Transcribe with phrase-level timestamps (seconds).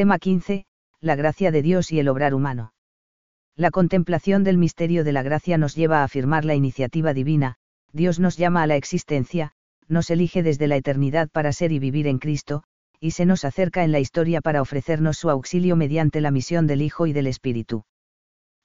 [0.00, 0.64] Tema 15.
[1.02, 2.72] La gracia de Dios y el obrar humano.
[3.54, 7.56] La contemplación del misterio de la gracia nos lleva a afirmar la iniciativa divina,
[7.92, 9.52] Dios nos llama a la existencia,
[9.88, 12.62] nos elige desde la eternidad para ser y vivir en Cristo,
[12.98, 16.80] y se nos acerca en la historia para ofrecernos su auxilio mediante la misión del
[16.80, 17.84] Hijo y del Espíritu.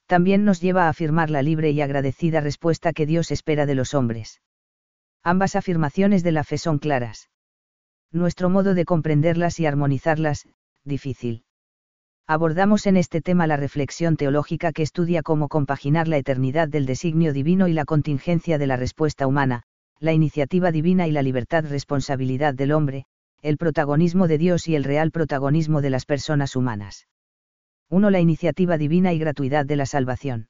[0.07, 3.93] También nos lleva a afirmar la libre y agradecida respuesta que Dios espera de los
[3.93, 4.39] hombres.
[5.21, 7.29] Ambas afirmaciones de la fe son claras.
[8.09, 10.47] Nuestro modo de comprenderlas y armonizarlas,
[10.85, 11.43] difícil.
[12.27, 17.33] Abordamos en este tema la reflexión teológica que estudia cómo compaginar la eternidad del designio
[17.33, 19.61] divino y la contingencia de la respuesta humana,
[19.99, 23.05] la iniciativa divina y la libertad responsabilidad del hombre,
[23.43, 27.07] el protagonismo de Dios y el real protagonismo de las personas humanas.
[27.91, 28.09] 1.
[28.09, 30.49] La iniciativa divina y gratuidad de la salvación.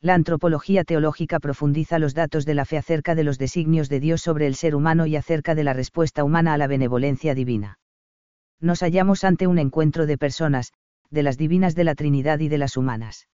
[0.00, 4.20] La antropología teológica profundiza los datos de la fe acerca de los designios de Dios
[4.20, 7.78] sobre el ser humano y acerca de la respuesta humana a la benevolencia divina
[8.64, 10.72] nos hallamos ante un encuentro de personas,
[11.10, 13.28] de las divinas de la Trinidad y de las humanas.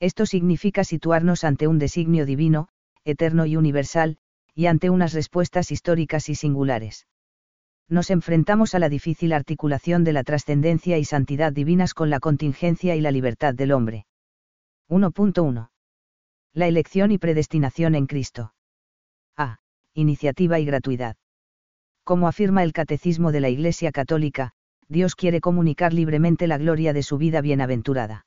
[0.00, 2.68] Esto significa situarnos ante un designio divino,
[3.04, 4.16] eterno y universal,
[4.54, 7.08] y ante unas respuestas históricas y singulares.
[7.88, 12.94] Nos enfrentamos a la difícil articulación de la trascendencia y santidad divinas con la contingencia
[12.94, 14.06] y la libertad del hombre.
[14.88, 15.70] 1.1.
[16.52, 18.54] La elección y predestinación en Cristo.
[19.36, 19.58] A.
[19.94, 21.16] Iniciativa y gratuidad.
[22.04, 24.52] Como afirma el Catecismo de la Iglesia Católica,
[24.88, 28.26] Dios quiere comunicar libremente la gloria de su vida bienaventurada.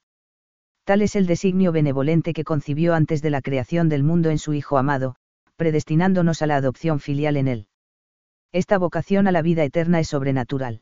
[0.83, 4.55] Tal es el designio benevolente que concibió antes de la creación del mundo en su
[4.55, 5.16] Hijo amado,
[5.58, 7.67] predestinándonos a la adopción filial en él.
[8.52, 10.81] Esta vocación a la vida eterna es sobrenatural.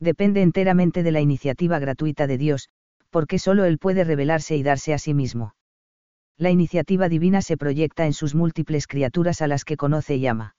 [0.00, 2.70] Depende enteramente de la iniciativa gratuita de Dios,
[3.10, 5.54] porque solo Él puede revelarse y darse a sí mismo.
[6.36, 10.56] La iniciativa divina se proyecta en sus múltiples criaturas a las que conoce y ama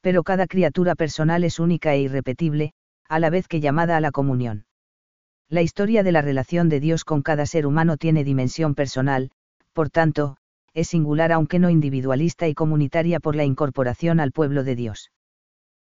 [0.00, 2.72] pero cada criatura personal es única e irrepetible,
[3.08, 4.66] a la vez que llamada a la comunión.
[5.48, 9.30] La historia de la relación de Dios con cada ser humano tiene dimensión personal,
[9.72, 10.36] por tanto,
[10.74, 15.10] es singular aunque no individualista y comunitaria por la incorporación al pueblo de Dios.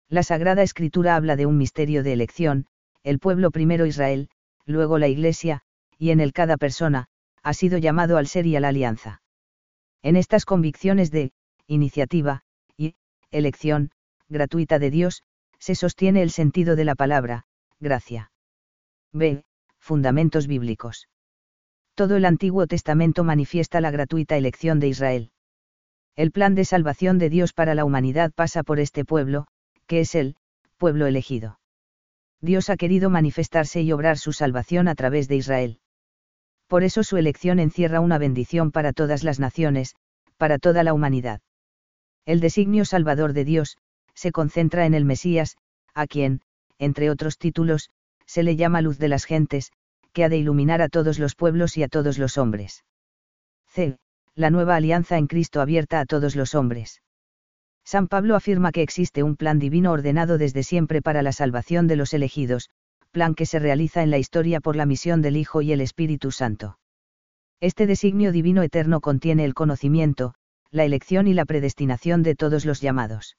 [0.07, 2.67] La Sagrada Escritura habla de un misterio de elección,
[3.03, 4.29] el pueblo primero Israel,
[4.65, 5.61] luego la Iglesia,
[5.97, 7.07] y en el cada persona,
[7.41, 9.21] ha sido llamado al ser y a la alianza.
[10.03, 11.31] En estas convicciones de,
[11.65, 12.43] iniciativa,
[12.77, 12.93] y,
[13.31, 13.89] elección,
[14.29, 15.23] gratuita de Dios,
[15.59, 17.45] se sostiene el sentido de la palabra,
[17.79, 18.31] gracia.
[19.13, 19.43] B.
[19.79, 21.07] Fundamentos bíblicos.
[21.95, 25.31] Todo el Antiguo Testamento manifiesta la gratuita elección de Israel.
[26.15, 29.47] El plan de salvación de Dios para la humanidad pasa por este pueblo,
[29.87, 30.35] que es el,
[30.77, 31.59] pueblo elegido.
[32.41, 35.79] Dios ha querido manifestarse y obrar su salvación a través de Israel.
[36.67, 39.95] Por eso su elección encierra una bendición para todas las naciones,
[40.37, 41.41] para toda la humanidad.
[42.25, 43.77] El designio salvador de Dios,
[44.15, 45.57] se concentra en el Mesías,
[45.93, 46.41] a quien,
[46.79, 47.89] entre otros títulos,
[48.25, 49.71] se le llama luz de las gentes,
[50.13, 52.83] que ha de iluminar a todos los pueblos y a todos los hombres.
[53.67, 53.97] C.
[54.33, 57.01] La nueva alianza en Cristo abierta a todos los hombres.
[57.83, 61.95] San Pablo afirma que existe un plan divino ordenado desde siempre para la salvación de
[61.95, 62.69] los elegidos,
[63.11, 66.31] plan que se realiza en la historia por la misión del Hijo y el Espíritu
[66.31, 66.79] Santo.
[67.61, 70.33] Este designio divino eterno contiene el conocimiento,
[70.71, 73.37] la elección y la predestinación de todos los llamados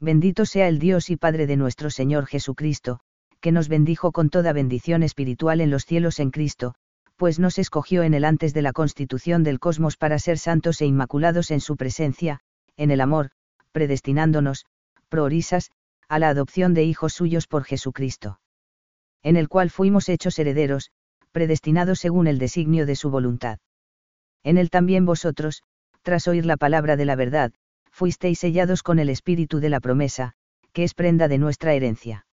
[0.00, 3.00] bendito sea el Dios y Padre de nuestro Señor Jesucristo,
[3.40, 6.74] que nos bendijo con toda bendición espiritual en los cielos en Cristo,
[7.16, 10.86] pues nos escogió en el antes de la constitución del cosmos para ser santos e
[10.86, 12.40] inmaculados en su presencia,
[12.76, 13.30] en el amor,
[13.72, 14.66] predestinándonos,
[15.08, 15.70] proorisas,
[16.08, 18.40] a la adopción de hijos suyos por Jesucristo.
[19.22, 20.90] En el cual fuimos hechos herederos,
[21.32, 23.58] predestinados según el designio de su voluntad.
[24.44, 25.62] En él también vosotros,
[26.02, 27.52] tras oír la palabra de la verdad,
[27.96, 30.34] fuisteis sellados con el espíritu de la promesa,
[30.74, 32.26] que es prenda de nuestra herencia.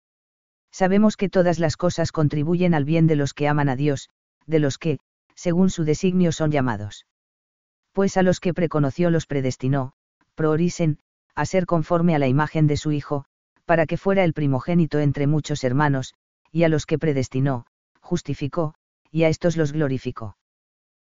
[0.72, 4.08] Sabemos que todas las cosas contribuyen al bien de los que aman a Dios,
[4.46, 5.00] de los que,
[5.34, 7.04] según su designio son llamados.
[7.92, 9.92] Pues a los que preconoció los predestinó,
[10.34, 10.98] proorisen,
[11.34, 13.26] a ser conforme a la imagen de su Hijo,
[13.66, 16.14] para que fuera el primogénito entre muchos hermanos,
[16.50, 17.66] y a los que predestinó,
[18.00, 18.72] justificó,
[19.10, 20.38] y a estos los glorificó.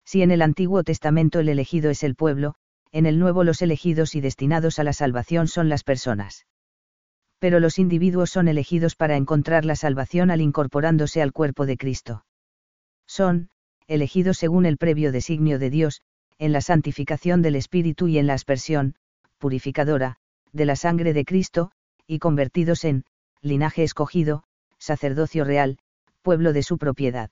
[0.05, 2.55] Si en el Antiguo Testamento el elegido es el pueblo,
[2.91, 6.45] en el nuevo los elegidos y destinados a la salvación son las personas.
[7.39, 12.25] Pero los individuos son elegidos para encontrar la salvación al incorporándose al cuerpo de Cristo.
[13.05, 13.49] Son,
[13.87, 16.01] elegidos según el previo designio de Dios,
[16.39, 18.95] en la santificación del Espíritu y en la aspersión,
[19.37, 20.17] purificadora,
[20.51, 21.71] de la sangre de Cristo,
[22.05, 23.05] y convertidos en,
[23.41, 24.43] linaje escogido,
[24.77, 25.77] sacerdocio real,
[26.21, 27.29] pueblo de su propiedad.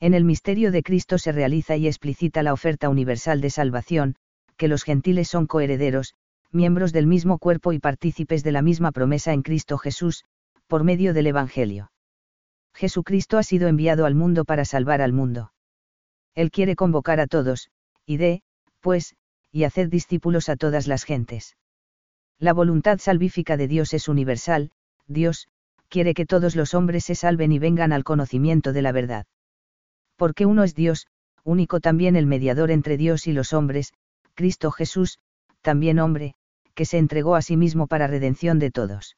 [0.00, 4.16] En el misterio de Cristo se realiza y explicita la oferta universal de salvación,
[4.56, 6.14] que los gentiles son coherederos,
[6.50, 10.24] miembros del mismo cuerpo y partícipes de la misma promesa en Cristo Jesús,
[10.66, 11.90] por medio del Evangelio.
[12.74, 15.52] Jesucristo ha sido enviado al mundo para salvar al mundo.
[16.34, 17.70] Él quiere convocar a todos,
[18.06, 18.42] y de,
[18.80, 19.14] pues,
[19.50, 21.56] y hacer discípulos a todas las gentes.
[22.38, 24.70] La voluntad salvífica de Dios es universal,
[25.06, 25.48] Dios,
[25.88, 29.26] quiere que todos los hombres se salven y vengan al conocimiento de la verdad.
[30.16, 31.06] Porque uno es Dios,
[31.44, 33.92] único también el mediador entre Dios y los hombres,
[34.34, 35.18] Cristo Jesús,
[35.60, 36.34] también hombre,
[36.74, 39.16] que se entregó a sí mismo para redención de todos.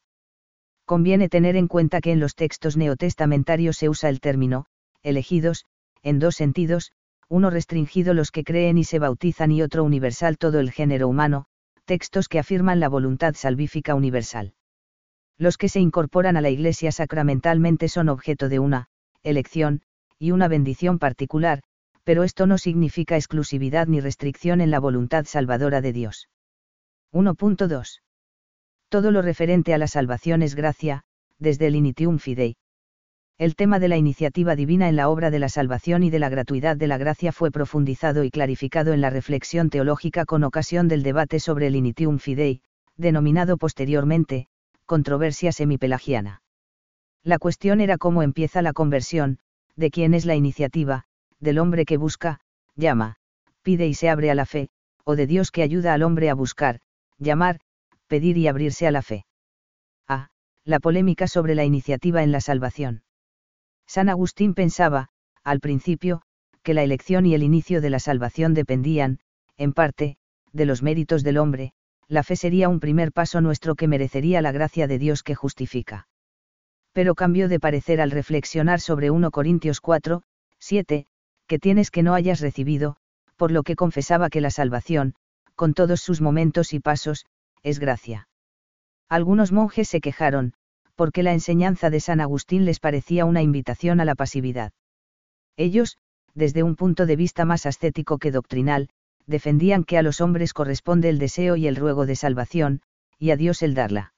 [0.85, 4.65] Conviene tener en cuenta que en los textos neotestamentarios se usa el término,
[5.01, 5.65] elegidos,
[6.03, 6.91] en dos sentidos,
[7.27, 11.45] uno restringido los que creen y se bautizan y otro universal todo el género humano,
[11.85, 14.53] textos que afirman la voluntad salvífica universal.
[15.37, 18.87] Los que se incorporan a la Iglesia sacramentalmente son objeto de una,
[19.23, 19.81] elección,
[20.19, 21.61] y una bendición particular,
[22.05, 26.29] pero esto no significa exclusividad ni restricción en la voluntad salvadora de Dios.
[27.11, 28.01] 1.2.
[28.89, 31.03] Todo lo referente a la salvación es gracia,
[31.39, 32.57] desde el Initium Fidei.
[33.37, 36.29] El tema de la iniciativa divina en la obra de la salvación y de la
[36.29, 41.03] gratuidad de la gracia fue profundizado y clarificado en la reflexión teológica con ocasión del
[41.03, 42.61] debate sobre el Initium Fidei,
[42.95, 44.47] denominado posteriormente,
[44.85, 46.43] controversia semipelagiana.
[47.23, 49.39] La cuestión era cómo empieza la conversión,
[49.75, 51.05] de quién es la iniciativa,
[51.45, 52.41] del hombre que busca,
[52.75, 53.15] llama,
[53.61, 54.67] pide y se abre a la fe,
[55.05, 56.81] o de Dios que ayuda al hombre a buscar,
[57.17, 57.61] llamar,
[58.07, 59.25] pedir y abrirse a la fe.
[60.09, 60.29] A.
[60.65, 63.03] La polémica sobre la iniciativa en la salvación.
[63.87, 65.09] San Agustín pensaba,
[65.43, 66.21] al principio,
[66.63, 69.19] que la elección y el inicio de la salvación dependían,
[69.57, 70.17] en parte,
[70.51, 71.73] de los méritos del hombre,
[72.07, 76.07] la fe sería un primer paso nuestro que merecería la gracia de Dios que justifica.
[76.93, 80.23] Pero cambió de parecer al reflexionar sobre 1 Corintios 4,
[80.59, 81.07] 7,
[81.47, 82.97] que tienes que no hayas recibido,
[83.35, 85.15] por lo que confesaba que la salvación,
[85.55, 87.25] con todos sus momentos y pasos,
[87.63, 88.27] es gracia.
[89.09, 90.53] Algunos monjes se quejaron,
[90.95, 94.71] porque la enseñanza de San Agustín les parecía una invitación a la pasividad.
[95.57, 95.97] Ellos,
[96.33, 98.89] desde un punto de vista más ascético que doctrinal,
[99.25, 102.81] defendían que a los hombres corresponde el deseo y el ruego de salvación,
[103.17, 104.13] y a Dios el darla.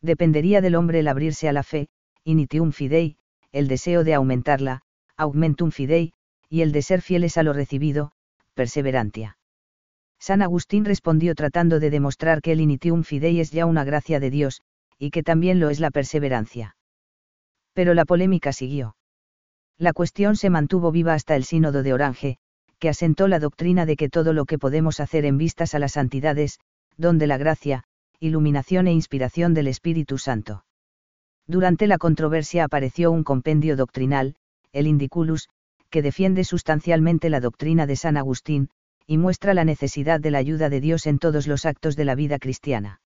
[0.00, 1.88] Dependería del hombre el abrirse a la fe,
[2.24, 3.16] initium fidei,
[3.52, 4.82] el deseo de aumentarla,
[5.16, 6.12] augmentum fidei,
[6.52, 8.12] y el de ser fieles a lo recibido,
[8.52, 9.38] perseverantia.
[10.20, 14.28] San Agustín respondió tratando de demostrar que el initium fidei es ya una gracia de
[14.28, 14.60] Dios,
[14.98, 16.76] y que también lo es la perseverancia.
[17.72, 18.96] Pero la polémica siguió.
[19.78, 22.36] La cuestión se mantuvo viva hasta el sínodo de Orange,
[22.78, 25.92] que asentó la doctrina de que todo lo que podemos hacer en vistas a las
[25.92, 26.60] santidades,
[26.98, 27.84] donde la gracia,
[28.20, 30.66] iluminación e inspiración del Espíritu Santo.
[31.46, 34.36] Durante la controversia apareció un compendio doctrinal,
[34.72, 35.48] el Indiculus,
[35.92, 38.70] que defiende sustancialmente la doctrina de San Agustín,
[39.06, 42.14] y muestra la necesidad de la ayuda de Dios en todos los actos de la
[42.14, 43.02] vida cristiana.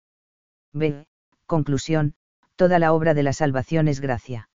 [0.73, 1.05] B.
[1.45, 2.13] Conclusión,
[2.57, 4.49] toda la obra de la salvación es gracia.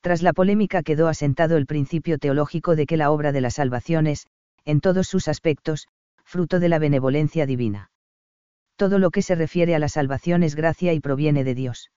[0.00, 4.06] Tras la polémica quedó asentado el principio teológico de que la obra de la salvación
[4.06, 4.26] es,
[4.64, 5.86] en todos sus aspectos,
[6.24, 7.90] fruto de la benevolencia divina.
[8.76, 11.90] Todo lo que se refiere a la salvación es gracia y proviene de Dios.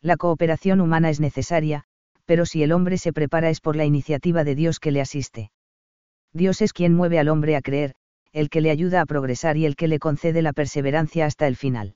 [0.00, 1.84] La cooperación humana es necesaria,
[2.24, 5.50] pero si el hombre se prepara es por la iniciativa de Dios que le asiste.
[6.32, 7.94] Dios es quien mueve al hombre a creer,
[8.32, 11.56] el que le ayuda a progresar y el que le concede la perseverancia hasta el
[11.56, 11.94] final.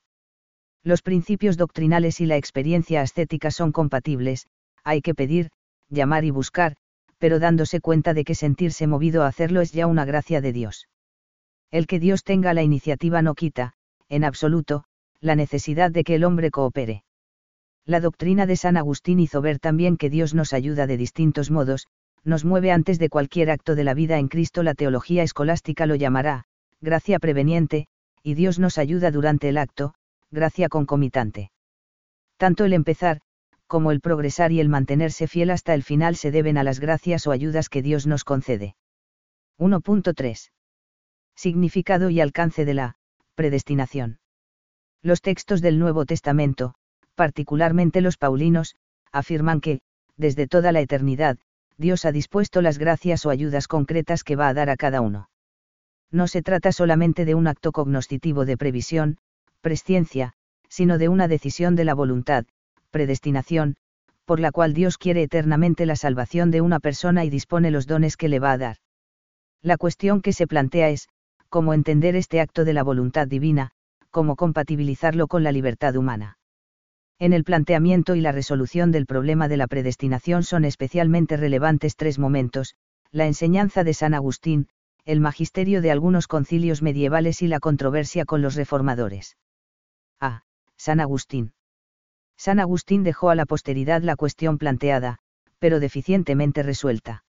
[0.82, 4.46] Los principios doctrinales y la experiencia ascética son compatibles,
[4.84, 5.50] hay que pedir,
[5.88, 6.76] llamar y buscar,
[7.18, 10.88] pero dándose cuenta de que sentirse movido a hacerlo es ya una gracia de Dios.
[11.70, 13.72] El que Dios tenga la iniciativa no quita,
[14.08, 14.84] en absoluto,
[15.20, 17.02] la necesidad de que el hombre coopere.
[17.86, 21.86] La doctrina de San Agustín hizo ver también que Dios nos ayuda de distintos modos,
[22.24, 25.94] nos mueve antes de cualquier acto de la vida en Cristo la teología escolástica lo
[25.94, 26.44] llamará,
[26.80, 27.86] gracia preveniente,
[28.24, 29.94] y Dios nos ayuda durante el acto,
[30.32, 31.52] gracia concomitante.
[32.36, 33.20] Tanto el empezar,
[33.68, 37.26] como el progresar y el mantenerse fiel hasta el final se deben a las gracias
[37.28, 38.74] o ayudas que Dios nos concede.
[39.58, 40.50] 1.3.
[41.36, 42.96] Significado y alcance de la
[43.36, 44.18] predestinación.
[45.02, 46.74] Los textos del Nuevo Testamento,
[47.16, 48.76] particularmente los paulinos,
[49.10, 49.80] afirman que,
[50.16, 51.38] desde toda la eternidad,
[51.76, 55.28] Dios ha dispuesto las gracias o ayudas concretas que va a dar a cada uno.
[56.12, 59.18] No se trata solamente de un acto cognoscitivo de previsión,
[59.60, 60.32] presciencia,
[60.68, 62.46] sino de una decisión de la voluntad,
[62.90, 63.76] predestinación,
[64.24, 68.16] por la cual Dios quiere eternamente la salvación de una persona y dispone los dones
[68.16, 68.76] que le va a dar.
[69.62, 71.08] La cuestión que se plantea es,
[71.48, 73.70] cómo entender este acto de la voluntad divina,
[74.10, 76.38] cómo compatibilizarlo con la libertad humana.
[77.18, 82.18] En el planteamiento y la resolución del problema de la predestinación son especialmente relevantes tres
[82.18, 82.74] momentos,
[83.10, 84.68] la enseñanza de San Agustín,
[85.06, 89.38] el magisterio de algunos concilios medievales y la controversia con los reformadores.
[90.20, 90.42] A.
[90.76, 91.54] San Agustín.
[92.36, 95.18] San Agustín dejó a la posteridad la cuestión planteada,
[95.58, 97.24] pero deficientemente resuelta.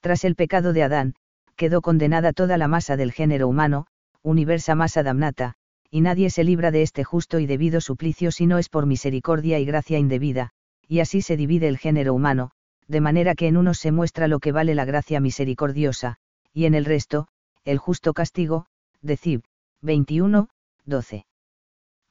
[0.00, 1.14] Tras el pecado de Adán,
[1.54, 3.86] quedó condenada toda la masa del género humano,
[4.22, 5.54] universa masa damnata,
[5.90, 9.58] y nadie se libra de este justo y debido suplicio si no es por misericordia
[9.58, 10.50] y gracia indebida,
[10.88, 12.50] y así se divide el género humano,
[12.88, 16.18] de manera que en unos se muestra lo que vale la gracia misericordiosa,
[16.52, 17.28] y en el resto,
[17.64, 18.66] el justo castigo,
[19.02, 19.42] decib.
[19.82, 20.48] 21,
[20.84, 21.26] 12.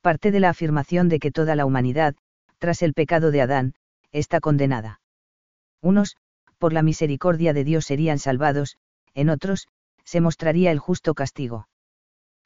[0.01, 2.15] Parte de la afirmación de que toda la humanidad,
[2.59, 3.73] tras el pecado de Adán,
[4.11, 5.01] está condenada.
[5.81, 6.15] Unos,
[6.57, 8.77] por la misericordia de Dios serían salvados,
[9.13, 9.67] en otros,
[10.03, 11.67] se mostraría el justo castigo.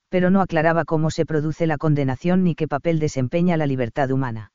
[0.09, 4.51] Pero no aclaraba cómo se produce la condenación ni qué papel desempeña la libertad humana.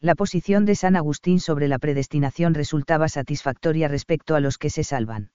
[0.00, 4.84] La posición de San Agustín sobre la predestinación resultaba satisfactoria respecto a los que se
[4.84, 5.30] salvan.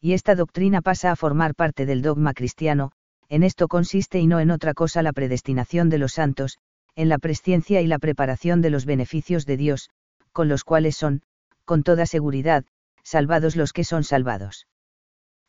[0.00, 2.92] Y esta doctrina pasa a formar parte del dogma cristiano,
[3.28, 6.58] en esto consiste y no en otra cosa la predestinación de los santos,
[6.94, 9.90] en la presciencia y la preparación de los beneficios de Dios,
[10.32, 11.22] con los cuales son,
[11.64, 12.64] con toda seguridad,
[13.02, 14.66] salvados los que son salvados.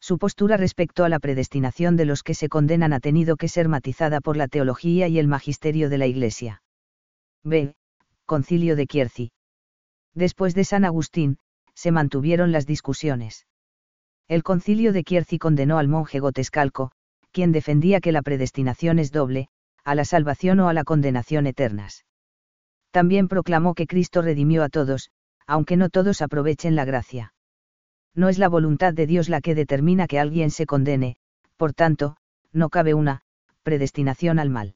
[0.04, 3.70] Su postura respecto a la predestinación de los que se condenan ha tenido que ser
[3.70, 6.62] matizada por la teología y el magisterio de la Iglesia.
[7.42, 7.74] B.
[8.26, 9.32] Concilio de Quierci.
[10.14, 11.38] Después de San Agustín,
[11.74, 13.48] se mantuvieron las discusiones.
[14.28, 16.92] El concilio de Quierci condenó al monje Gotescalco,
[17.32, 19.48] quien defendía que la predestinación es doble,
[19.86, 22.04] a la salvación o a la condenación eternas.
[22.92, 25.12] También proclamó que Cristo redimió a todos,
[25.48, 27.33] aunque no todos aprovechen la gracia.
[28.16, 31.18] No es la voluntad de Dios la que determina que alguien se condene,
[31.58, 32.18] por tanto,
[32.52, 33.22] no cabe una,
[33.64, 34.76] predestinación al mal.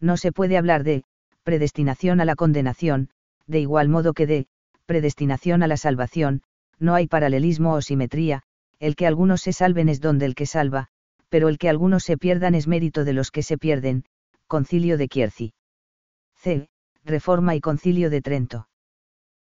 [0.00, 1.04] No se puede hablar de,
[1.42, 3.10] predestinación a la condenación,
[3.46, 4.46] de igual modo que de,
[4.86, 6.42] predestinación a la salvación,
[6.78, 8.42] no hay paralelismo o simetría,
[8.78, 10.88] el que algunos se salven es don del que salva,
[11.28, 14.04] pero el que algunos se pierdan es mérito de los que se pierden,
[14.46, 15.54] Concilio de Quierci.
[16.36, 16.68] C.
[17.04, 18.68] Reforma y Concilio de Trento.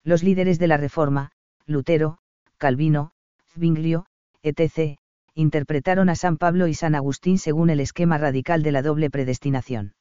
[0.03, 1.31] Los líderes de la Reforma,
[1.65, 2.19] Lutero,
[2.57, 3.11] Calvino,
[3.53, 4.05] Zwinglio,
[4.41, 4.97] etc.,
[5.35, 9.93] interpretaron a San Pablo y San Agustín según el esquema radical de la doble predestinación.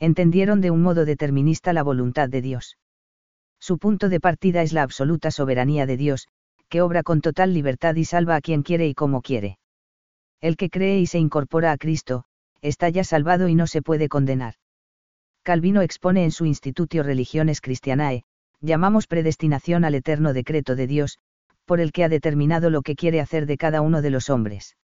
[0.00, 2.76] Entendieron de un modo determinista la voluntad de Dios.
[3.60, 6.28] Su punto de partida es la absoluta soberanía de Dios,
[6.68, 9.58] que obra con total libertad y salva a quien quiere y como quiere.
[10.40, 12.24] El que cree y se incorpora a Cristo,
[12.60, 14.54] está ya salvado y no se puede condenar.
[15.42, 18.24] Calvino expone en su Institutio Religiones Christianae,
[18.60, 21.18] llamamos predestinación al eterno decreto de Dios,
[21.68, 24.78] por el que ha determinado lo que quiere hacer de cada uno de los hombres.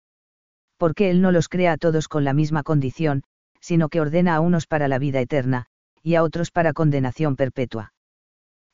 [0.78, 3.22] Porque Él no los crea a todos con la misma condición,
[3.60, 5.66] sino que ordena a unos para la vida eterna,
[6.02, 7.94] y a otros para condenación perpetua.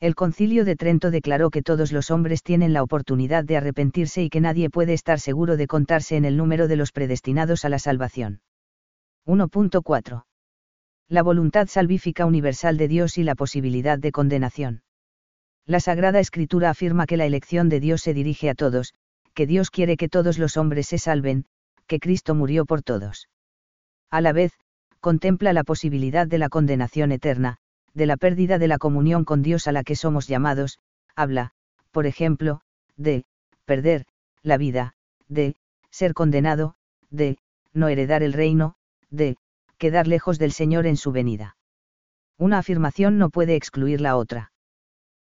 [0.00, 4.30] El concilio de Trento declaró que todos los hombres tienen la oportunidad de arrepentirse y
[4.30, 7.78] que nadie puede estar seguro de contarse en el número de los predestinados a la
[7.78, 8.40] salvación.
[9.26, 10.24] 1.4.
[11.08, 14.80] La voluntad salvífica universal de Dios y la posibilidad de condenación.
[15.68, 18.94] La Sagrada Escritura afirma que la elección de Dios se dirige a todos,
[19.34, 21.44] que Dios quiere que todos los hombres se salven,
[21.86, 23.28] que Cristo murió por todos.
[24.10, 24.54] A la vez,
[25.00, 27.58] contempla la posibilidad de la condenación eterna,
[27.92, 30.78] de la pérdida de la comunión con Dios a la que somos llamados,
[31.14, 31.50] habla,
[31.92, 32.62] por ejemplo,
[32.96, 33.26] de,
[33.66, 34.06] perder,
[34.42, 34.94] la vida,
[35.28, 35.54] de,
[35.90, 36.76] ser condenado,
[37.10, 37.36] de,
[37.74, 38.76] no heredar el reino,
[39.10, 39.36] de,
[39.76, 41.58] quedar lejos del Señor en su venida.
[42.38, 44.50] Una afirmación no puede excluir la otra.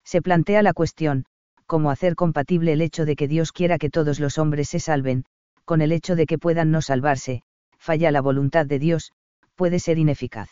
[0.09, 1.25] Se plantea la cuestión,
[1.67, 5.23] cómo hacer compatible el hecho de que Dios quiera que todos los hombres se salven,
[5.65, 7.43] con el hecho de que puedan no salvarse,
[7.77, 9.11] falla la voluntad de Dios,
[9.53, 10.49] puede ser ineficaz.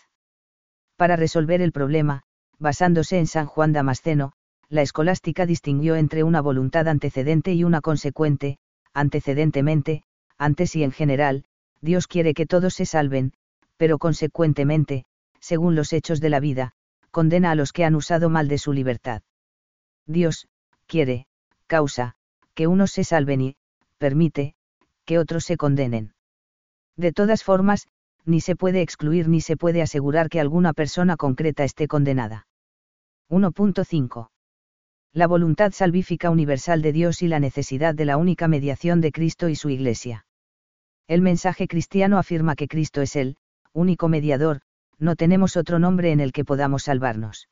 [0.96, 2.22] Para resolver el problema,
[2.60, 4.34] basándose en San Juan Damasceno,
[4.70, 8.60] la escolástica distinguió entre una voluntad antecedente y una consecuente,
[8.94, 10.04] antecedentemente,
[10.38, 11.46] antes y en general,
[11.82, 13.34] Dios quiere que todos se salven,
[13.76, 15.06] pero consecuentemente,
[15.40, 16.74] según los hechos de la vida,
[17.10, 19.24] condena a los que han usado mal de su libertad.
[20.08, 20.48] Dios,
[20.88, 21.28] quiere,
[21.68, 22.16] causa,
[22.56, 23.56] que unos se salven y,
[23.98, 24.56] permite,
[25.06, 26.14] que otros se condenen.
[26.96, 27.88] De todas formas,
[28.26, 32.48] ni se puede excluir ni se puede asegurar que alguna persona concreta esté condenada.
[33.30, 34.30] 1.5.
[35.14, 39.50] La voluntad salvífica universal de Dios y la necesidad de la única mediación de Cristo
[39.50, 40.26] y su Iglesia.
[41.08, 43.38] El mensaje cristiano afirma que Cristo es el
[43.74, 44.62] único mediador,
[45.00, 47.48] no tenemos otro nombre en el que podamos salvarnos.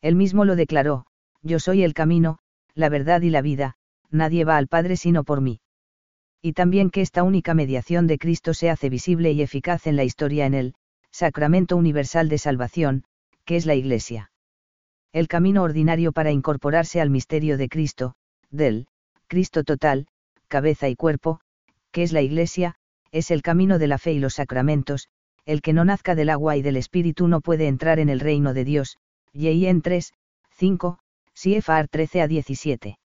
[0.00, 1.06] Él mismo lo declaró,
[1.42, 2.38] yo soy el camino,
[2.74, 3.76] la verdad y la vida,
[4.10, 5.60] nadie va al Padre sino por mí
[6.40, 10.04] y también que esta única mediación de Cristo se hace visible y eficaz en la
[10.04, 10.74] historia en el
[11.10, 13.04] sacramento universal de salvación,
[13.44, 14.30] que es la Iglesia.
[15.12, 18.14] El camino ordinario para incorporarse al misterio de Cristo,
[18.50, 18.86] del
[19.26, 20.06] Cristo total,
[20.48, 21.40] cabeza y cuerpo,
[21.90, 22.76] que es la Iglesia,
[23.10, 25.08] es el camino de la fe y los sacramentos,
[25.44, 28.52] el que no nazca del agua y del Espíritu no puede entrar en el reino
[28.52, 28.98] de Dios,
[29.32, 30.12] y en 3,
[30.52, 30.98] 5,
[31.40, 32.98] CFR 13 a 17.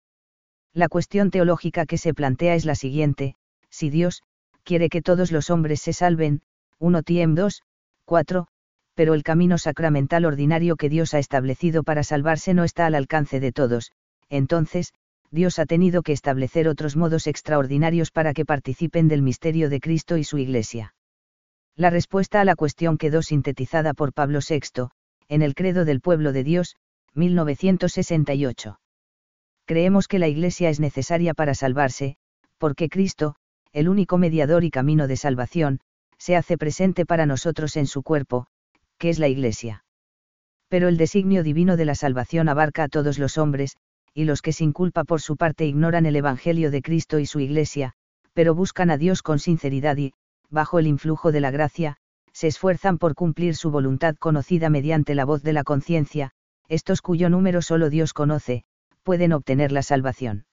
[0.73, 3.35] La cuestión teológica que se plantea es la siguiente,
[3.69, 4.23] si Dios,
[4.63, 6.41] quiere que todos los hombres se salven,
[6.79, 7.61] 1 Tiem 2,
[8.05, 8.47] 4,
[8.95, 13.41] pero el camino sacramental ordinario que Dios ha establecido para salvarse no está al alcance
[13.41, 13.91] de todos,
[14.29, 14.93] entonces,
[15.29, 20.15] Dios ha tenido que establecer otros modos extraordinarios para que participen del misterio de Cristo
[20.15, 20.93] y su Iglesia.
[21.75, 24.87] La respuesta a la cuestión quedó sintetizada por Pablo VI,
[25.27, 26.77] en el Credo del Pueblo de Dios,
[27.15, 28.79] 1968.
[29.65, 32.17] Creemos que la Iglesia es necesaria para salvarse,
[32.57, 33.35] porque Cristo,
[33.73, 35.79] el único mediador y camino de salvación,
[36.17, 38.47] se hace presente para nosotros en su cuerpo,
[38.97, 39.83] que es la Iglesia.
[40.67, 43.77] Pero el designio divino de la salvación abarca a todos los hombres,
[44.13, 47.39] y los que sin culpa por su parte ignoran el Evangelio de Cristo y su
[47.39, 47.93] Iglesia,
[48.33, 50.13] pero buscan a Dios con sinceridad y,
[50.49, 51.97] bajo el influjo de la gracia,
[52.33, 56.31] se esfuerzan por cumplir su voluntad conocida mediante la voz de la conciencia,
[56.71, 58.63] estos cuyo número solo Dios conoce,
[59.03, 60.45] pueden obtener la salvación.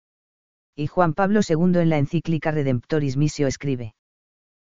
[0.75, 3.95] Y Juan Pablo II en la encíclica Redemptoris Missio escribe.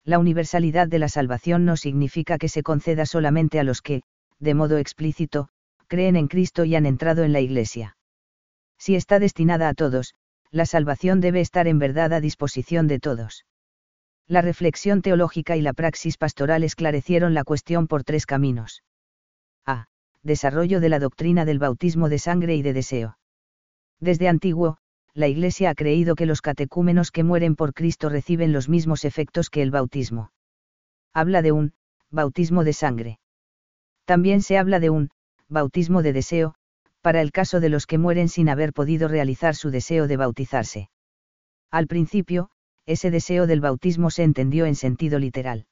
[0.04, 4.02] La universalidad de la salvación no significa que se conceda solamente a los que,
[4.40, 5.48] de modo explícito,
[5.86, 7.96] creen en Cristo y han entrado en la Iglesia.
[8.76, 10.14] Si está destinada a todos,
[10.50, 13.46] la salvación debe estar en verdad a disposición de todos.
[14.26, 18.82] La reflexión teológica y la praxis pastoral esclarecieron la cuestión por tres caminos.
[20.26, 23.16] Desarrollo de la doctrina del bautismo de sangre y de deseo.
[24.00, 24.78] Desde antiguo,
[25.14, 29.50] la Iglesia ha creído que los catecúmenos que mueren por Cristo reciben los mismos efectos
[29.50, 30.32] que el bautismo.
[31.14, 31.74] Habla de un,
[32.10, 33.20] bautismo de sangre.
[34.04, 35.10] También se habla de un,
[35.48, 36.56] bautismo de deseo,
[37.02, 40.90] para el caso de los que mueren sin haber podido realizar su deseo de bautizarse.
[41.70, 42.50] Al principio,
[42.84, 45.66] ese deseo del bautismo se entendió en sentido literal.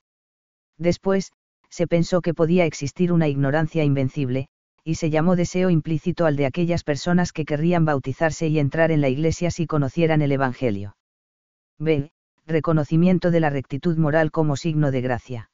[0.78, 1.32] Después,
[1.74, 4.46] se pensó que podía existir una ignorancia invencible,
[4.84, 9.00] y se llamó deseo implícito al de aquellas personas que querrían bautizarse y entrar en
[9.00, 10.96] la Iglesia si conocieran el Evangelio.
[11.80, 12.12] B.
[12.46, 15.50] Reconocimiento de la rectitud moral como signo de gracia.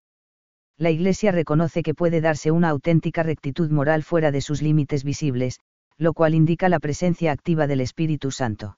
[0.76, 5.60] La Iglesia reconoce que puede darse una auténtica rectitud moral fuera de sus límites visibles,
[5.96, 8.76] lo cual indica la presencia activa del Espíritu Santo.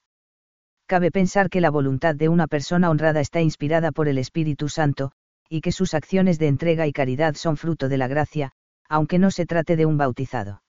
[0.87, 5.11] Cabe pensar que la voluntad de una persona honrada está inspirada por el Espíritu Santo,
[5.53, 8.53] y que sus acciones de entrega y caridad son fruto de la gracia,
[8.88, 10.62] aunque no se trate de un bautizado.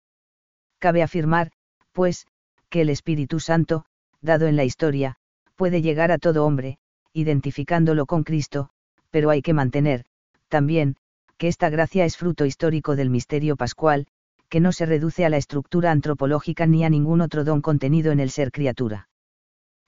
[0.77, 1.51] Cabe afirmar,
[1.93, 2.27] pues,
[2.67, 3.85] que el Espíritu Santo,
[4.19, 5.15] dado en la historia,
[5.55, 6.79] puede llegar a todo hombre,
[7.13, 8.71] identificándolo con Cristo,
[9.09, 10.03] pero hay que mantener,
[10.49, 10.97] también,
[11.37, 14.07] que esta gracia es fruto histórico del misterio pascual,
[14.49, 18.19] que no se reduce a la estructura antropológica ni a ningún otro don contenido en
[18.19, 19.07] el ser criatura.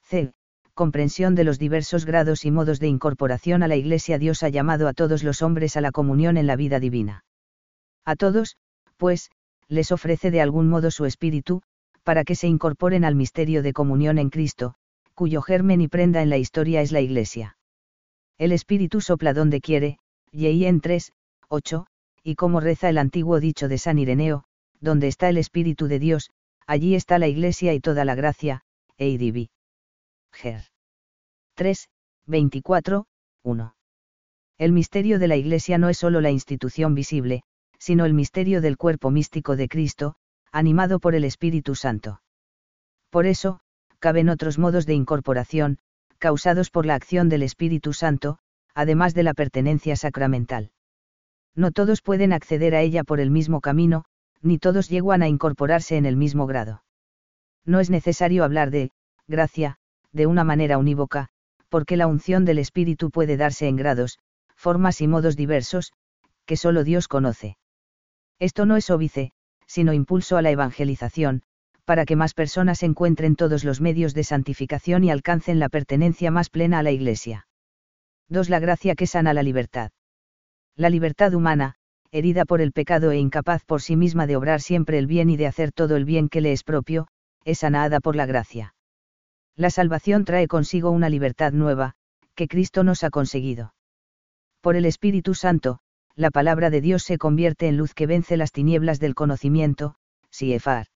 [0.00, 0.32] C.
[0.76, 4.88] Comprensión de los diversos grados y modos de incorporación a la Iglesia Dios ha llamado
[4.88, 7.24] a todos los hombres a la comunión en la vida divina.
[8.04, 8.58] A todos,
[8.98, 9.30] pues,
[9.68, 11.62] les ofrece de algún modo su espíritu,
[12.02, 14.74] para que se incorporen al misterio de comunión en Cristo,
[15.14, 17.56] cuyo germen y prenda en la historia es la Iglesia.
[18.36, 19.98] El espíritu sopla donde quiere,
[20.30, 21.10] y en 3,
[21.48, 21.86] 8,
[22.22, 24.44] y como reza el antiguo dicho de San Ireneo,
[24.78, 26.28] donde está el espíritu de Dios,
[26.66, 28.60] allí está la Iglesia y toda la gracia,
[28.98, 29.48] Eidivi.
[30.36, 30.64] Ger.
[31.54, 31.88] 3,
[32.26, 33.06] 24,
[33.42, 33.74] 1.
[34.58, 37.42] El misterio de la Iglesia no es sólo la institución visible,
[37.78, 40.14] sino el misterio del cuerpo místico de Cristo,
[40.52, 42.20] animado por el Espíritu Santo.
[43.08, 43.60] Por eso,
[43.98, 45.78] caben otros modos de incorporación,
[46.18, 48.38] causados por la acción del Espíritu Santo,
[48.74, 50.70] además de la pertenencia sacramental.
[51.54, 54.04] No todos pueden acceder a ella por el mismo camino,
[54.42, 56.84] ni todos llegan a incorporarse en el mismo grado.
[57.64, 58.90] No es necesario hablar de,
[59.26, 59.78] gracia,
[60.12, 61.28] de una manera unívoca,
[61.68, 64.18] porque la unción del Espíritu puede darse en grados,
[64.54, 65.92] formas y modos diversos,
[66.46, 67.56] que solo Dios conoce.
[68.38, 69.32] Esto no es óbice,
[69.66, 71.42] sino impulso a la evangelización,
[71.84, 76.50] para que más personas encuentren todos los medios de santificación y alcancen la pertenencia más
[76.50, 77.46] plena a la Iglesia.
[78.28, 78.48] 2.
[78.50, 79.90] La gracia que sana la libertad.
[80.76, 81.74] La libertad humana,
[82.10, 85.36] herida por el pecado e incapaz por sí misma de obrar siempre el bien y
[85.36, 87.06] de hacer todo el bien que le es propio,
[87.44, 88.75] es sanada por la gracia.
[89.56, 91.94] La salvación trae consigo una libertad nueva,
[92.34, 93.74] que Cristo nos ha conseguido.
[94.60, 95.80] Por el Espíritu Santo,
[96.14, 99.96] la palabra de Dios se convierte en luz que vence las tinieblas del conocimiento,
[100.30, 100.88] Siefar.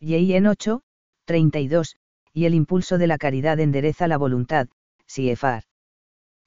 [0.00, 0.82] Y en 8,
[1.24, 1.96] 32,
[2.32, 4.68] y el impulso de la caridad endereza la voluntad,
[5.06, 5.62] Siefar.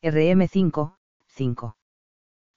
[0.04, 0.98] RM 5,
[1.28, 1.78] 5.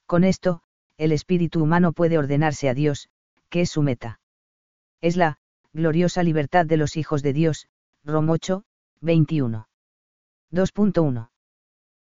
[0.06, 0.62] Con esto,
[0.96, 3.08] el espíritu humano puede ordenarse a Dios,
[3.48, 4.20] que es su meta.
[5.00, 5.38] Es la,
[5.72, 7.68] gloriosa libertad de los hijos de Dios,
[8.04, 8.64] Rom 8,
[9.02, 9.66] 21.
[10.52, 11.30] 2.1.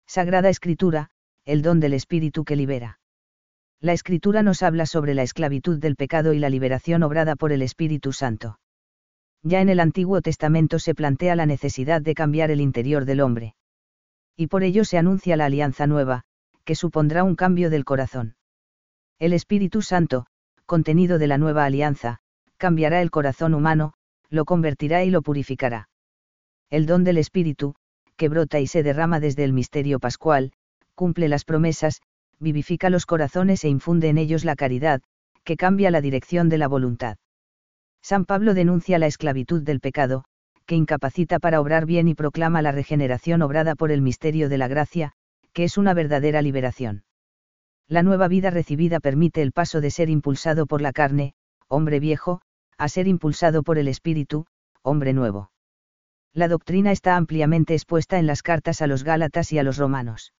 [0.07, 1.09] Sagrada Escritura,
[1.43, 3.01] el don del Espíritu que libera.
[3.81, 7.63] La Escritura nos habla sobre la esclavitud del pecado y la liberación obrada por el
[7.63, 8.59] Espíritu Santo.
[9.43, 13.55] Ya en el Antiguo Testamento se plantea la necesidad de cambiar el interior del hombre.
[14.37, 16.23] Y por ello se anuncia la alianza nueva,
[16.63, 18.37] que supondrá un cambio del corazón.
[19.19, 20.27] El Espíritu Santo,
[20.65, 22.19] contenido de la nueva alianza,
[22.55, 23.95] cambiará el corazón humano,
[24.29, 25.89] lo convertirá y lo purificará.
[26.69, 27.75] El don del Espíritu,
[28.15, 30.51] que brota y se derrama desde el misterio pascual,
[30.95, 32.01] cumple las promesas,
[32.39, 35.01] vivifica los corazones e infunde en ellos la caridad,
[35.43, 37.17] que cambia la dirección de la voluntad.
[38.01, 40.25] San Pablo denuncia la esclavitud del pecado,
[40.65, 44.67] que incapacita para obrar bien y proclama la regeneración obrada por el misterio de la
[44.67, 45.11] gracia,
[45.53, 47.03] que es una verdadera liberación.
[47.87, 51.33] La nueva vida recibida permite el paso de ser impulsado por la carne,
[51.67, 52.41] hombre viejo,
[52.77, 54.47] a ser impulsado por el espíritu,
[54.81, 55.51] hombre nuevo.
[56.35, 60.33] La doctrina está ampliamente expuesta en las cartas a los Gálatas y a los romanos.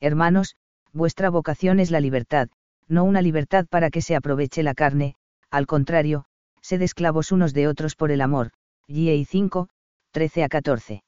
[0.00, 0.56] Hermanos,
[0.94, 2.48] vuestra vocación es la libertad,
[2.88, 5.16] no una libertad para que se aproveche la carne,
[5.50, 6.24] al contrario,
[6.62, 8.52] sed esclavos unos de otros por el amor,
[8.86, 9.68] y 5,
[10.12, 11.04] 13 a 14.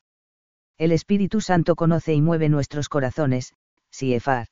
[0.77, 3.55] El Espíritu Santo conoce y mueve nuestros corazones,
[3.91, 4.49] Siefar.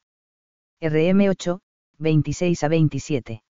[0.81, 1.61] RM 8,
[1.99, 3.43] 26 a 27.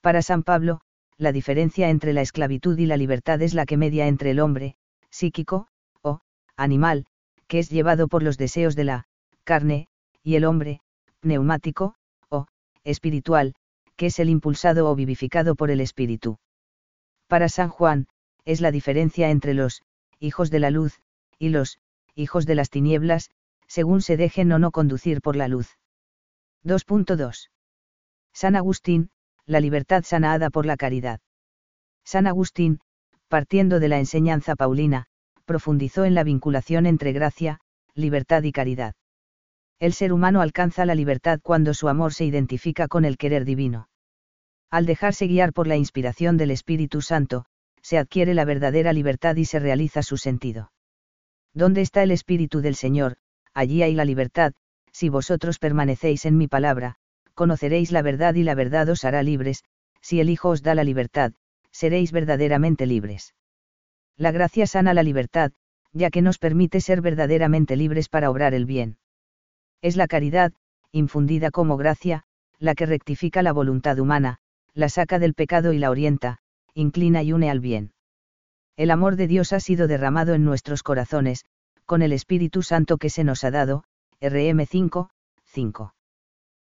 [0.00, 0.80] Para San Pablo,
[1.18, 4.74] la diferencia entre la esclavitud y la libertad es la que media entre el hombre,
[5.10, 5.68] psíquico,
[6.02, 6.20] o,
[6.56, 7.06] animal,
[7.46, 9.06] que es llevado por los deseos de la
[9.44, 9.88] carne,
[10.22, 10.80] y el hombre,
[11.20, 11.94] pneumático,
[12.28, 12.46] o,
[12.84, 13.54] espiritual,
[13.96, 16.38] que es el impulsado o vivificado por el espíritu.
[17.26, 18.06] Para San Juan,
[18.44, 19.82] es la diferencia entre los
[20.18, 21.00] hijos de la luz,
[21.38, 21.78] y los
[22.14, 23.30] hijos de las tinieblas,
[23.66, 25.78] según se dejen o no conducir por la luz.
[26.64, 27.50] 2.2.
[28.32, 29.10] San Agustín,
[29.46, 31.20] la libertad sanada por la caridad.
[32.04, 32.80] San Agustín,
[33.30, 35.06] partiendo de la enseñanza paulina,
[35.44, 37.60] profundizó en la vinculación entre gracia,
[37.94, 38.94] libertad y caridad.
[39.78, 43.88] El ser humano alcanza la libertad cuando su amor se identifica con el querer divino.
[44.68, 47.44] Al dejarse guiar por la inspiración del Espíritu Santo,
[47.82, 50.72] se adquiere la verdadera libertad y se realiza su sentido.
[51.54, 53.16] ¿Dónde está el Espíritu del Señor?
[53.54, 54.54] Allí hay la libertad,
[54.90, 56.96] si vosotros permanecéis en mi palabra,
[57.34, 59.62] conoceréis la verdad y la verdad os hará libres,
[60.00, 61.32] si el Hijo os da la libertad,
[61.80, 63.34] seréis verdaderamente libres.
[64.18, 65.52] La gracia sana la libertad,
[65.92, 68.98] ya que nos permite ser verdaderamente libres para obrar el bien.
[69.80, 70.52] Es la caridad,
[70.92, 72.24] infundida como gracia,
[72.58, 74.36] la que rectifica la voluntad humana,
[74.74, 76.38] la saca del pecado y la orienta,
[76.74, 77.92] inclina y une al bien.
[78.76, 81.46] El amor de Dios ha sido derramado en nuestros corazones,
[81.86, 83.84] con el Espíritu Santo que se nos ha dado,
[84.20, 85.08] RM 5,
[85.44, 85.94] 5.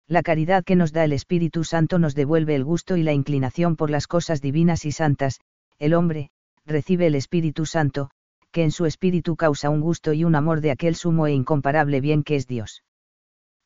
[0.08, 3.76] La caridad que nos da el Espíritu Santo nos devuelve el gusto y la inclinación
[3.76, 5.40] por las cosas divinas y santas,
[5.80, 6.30] el hombre,
[6.66, 8.12] recibe el Espíritu Santo,
[8.52, 12.02] que en su espíritu causa un gusto y un amor de aquel sumo e incomparable
[12.02, 12.84] bien que es Dios.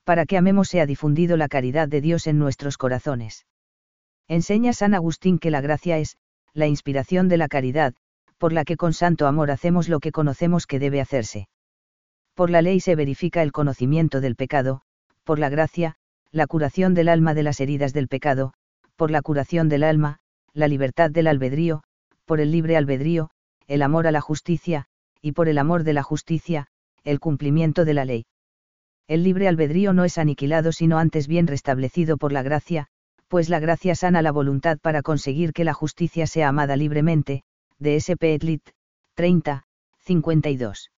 [0.04, 3.48] Para que amemos se ha difundido la caridad de Dios en nuestros corazones.
[4.28, 6.18] Enseña San Agustín que la gracia es,
[6.54, 7.96] la inspiración de la caridad,
[8.38, 11.48] por la que con santo amor hacemos lo que conocemos que debe hacerse.
[12.36, 14.82] Por la ley se verifica el conocimiento del pecado,
[15.24, 15.96] por la gracia,
[16.36, 18.52] la curación del alma de las heridas del pecado,
[18.98, 20.18] por la curación del alma,
[20.54, 21.84] la libertad del albedrío,
[22.26, 23.30] por el libre albedrío,
[23.68, 24.88] el amor a la justicia,
[25.22, 26.68] y por el amor de la justicia,
[27.06, 28.26] el cumplimiento de la ley.
[29.08, 32.88] El libre albedrío no es aniquilado sino antes bien restablecido por la gracia,
[33.30, 37.44] pues la gracia sana la voluntad para conseguir que la justicia sea amada libremente,
[37.80, 38.18] de S.
[38.18, 38.62] Petlit,
[39.14, 39.64] 30,
[40.00, 40.92] 52.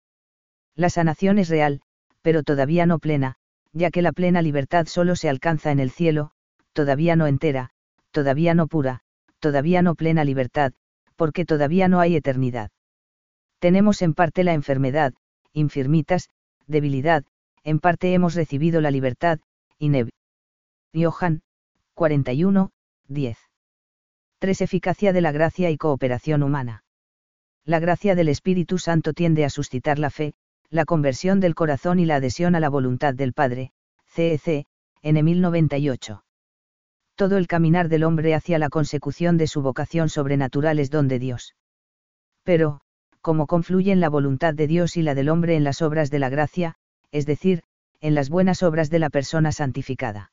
[0.76, 1.82] La sanación es real,
[2.24, 3.36] pero todavía no plena,
[3.78, 6.32] ya que la plena libertad solo se alcanza en el cielo,
[6.74, 7.70] todavía no entera,
[8.12, 9.02] todavía no pura,
[9.40, 10.74] todavía no plena libertad,
[11.16, 12.72] porque todavía no hay eternidad.
[13.60, 15.14] Tenemos en parte la enfermedad,
[15.54, 16.30] infirmitas,
[16.66, 17.24] debilidad,
[17.64, 19.40] en parte hemos recibido la libertad,
[19.78, 20.10] Ineb.
[20.94, 21.42] Johan,
[21.94, 22.72] 41,
[23.08, 23.38] 10.
[24.40, 24.62] 3.
[24.62, 26.84] Eficacia de la gracia y cooperación humana.
[27.64, 30.34] La gracia del Espíritu Santo tiende a suscitar la fe,
[30.70, 33.72] la conversión del corazón y la adhesión a la voluntad del Padre,
[34.08, 34.66] CEC,
[35.02, 36.24] en 1098.
[37.16, 41.20] Todo el caminar del hombre hacia la consecución de su vocación sobrenatural es don de
[41.20, 41.56] Dios.
[42.44, 42.82] Pero,
[43.22, 46.30] como confluyen la voluntad de Dios y la del hombre en las obras de la
[46.30, 46.76] gracia,
[47.12, 47.64] es decir,
[48.00, 50.32] en las buenas obras de la persona santificada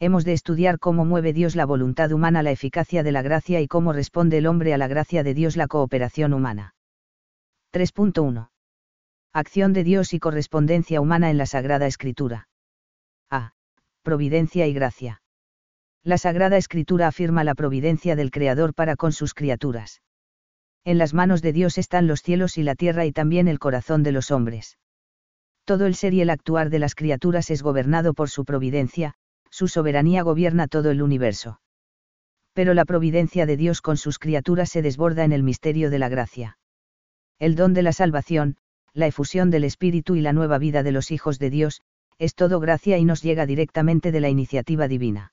[0.00, 3.68] hemos de estudiar cómo mueve Dios la voluntad humana la eficacia de la gracia y
[3.68, 6.74] cómo responde el hombre a la gracia de Dios la cooperación humana.
[7.72, 8.50] 3.1.
[9.36, 12.46] Acción de Dios y correspondencia humana en la Sagrada Escritura.
[13.28, 13.50] A.
[14.04, 15.22] Providencia y gracia.
[16.04, 20.02] La Sagrada Escritura afirma la providencia del Creador para con sus criaturas.
[20.84, 24.04] En las manos de Dios están los cielos y la tierra y también el corazón
[24.04, 24.78] de los hombres.
[25.64, 29.14] Todo el ser y el actuar de las criaturas es gobernado por su providencia,
[29.50, 31.60] su soberanía gobierna todo el universo.
[32.52, 36.08] Pero la providencia de Dios con sus criaturas se desborda en el misterio de la
[36.08, 36.56] gracia.
[37.40, 38.58] El don de la salvación,
[38.94, 41.82] la efusión del Espíritu y la nueva vida de los hijos de Dios,
[42.18, 45.32] es todo gracia y nos llega directamente de la iniciativa divina.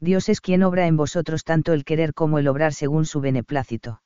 [0.00, 4.00] Dios es quien obra en vosotros tanto el querer como el obrar según su beneplácito.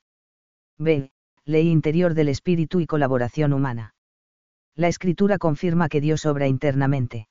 [0.76, 1.12] B.
[1.44, 3.94] Ley interior del Espíritu y colaboración humana.
[4.74, 7.28] La Escritura confirma que Dios obra internamente.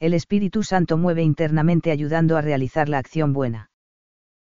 [0.00, 3.70] El Espíritu Santo mueve internamente ayudando a realizar la acción buena.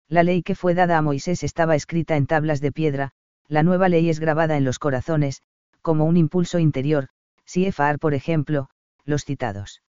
[0.07, 3.11] La ley que fue dada a Moisés estaba escrita en tablas de piedra,
[3.47, 5.41] la nueva ley es grabada en los corazones,
[5.81, 7.09] como un impulso interior,
[7.53, 8.69] Efar por ejemplo,
[9.03, 9.81] los citados.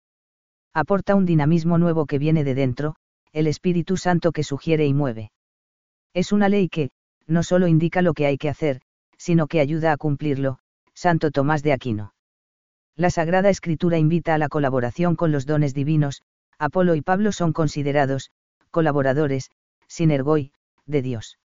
[0.74, 2.96] Aporta un dinamismo nuevo que viene de dentro,
[3.34, 5.32] el Espíritu Santo que sugiere y mueve.
[6.14, 6.90] Es una ley que,
[7.28, 8.82] no solo indica lo que hay que hacer,
[9.18, 10.58] sino que ayuda a cumplirlo,
[10.94, 12.14] Santo Tomás de Aquino.
[12.96, 16.24] La Sagrada Escritura invita a la colaboración con los dones divinos,
[16.58, 18.32] Apolo y Pablo son considerados,
[18.70, 19.52] colaboradores,
[19.88, 20.52] sinergoi,
[20.86, 21.38] de Dios.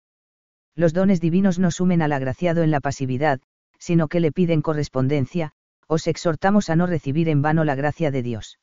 [0.74, 3.40] Los dones divinos no sumen al agraciado en la pasividad,
[3.78, 5.52] sino que le piden correspondencia,
[5.86, 8.58] os exhortamos a no recibir en vano la gracia de Dios.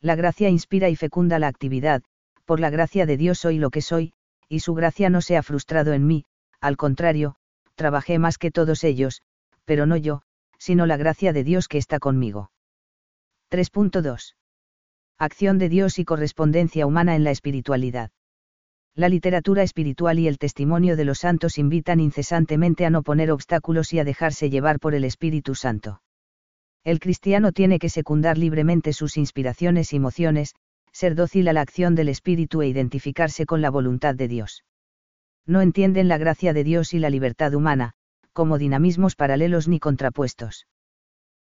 [0.00, 2.02] La gracia inspira y fecunda la actividad,
[2.44, 4.12] por la gracia de Dios soy lo que soy,
[4.48, 6.24] y su gracia no se ha frustrado en mí,
[6.60, 7.36] al contrario,
[7.74, 9.22] trabajé más que todos ellos,
[9.64, 10.22] pero no yo,
[10.58, 12.50] sino la gracia de Dios que está conmigo.
[13.50, 14.34] 3.2.
[15.18, 18.10] Acción de Dios y correspondencia humana en la espiritualidad.
[18.96, 23.92] La literatura espiritual y el testimonio de los santos invitan incesantemente a no poner obstáculos
[23.92, 26.00] y a dejarse llevar por el Espíritu Santo.
[26.82, 30.54] El cristiano tiene que secundar libremente sus inspiraciones y emociones,
[30.92, 34.64] ser dócil a la acción del Espíritu e identificarse con la voluntad de Dios.
[35.44, 37.92] No entienden la gracia de Dios y la libertad humana,
[38.32, 40.68] como dinamismos paralelos ni contrapuestos.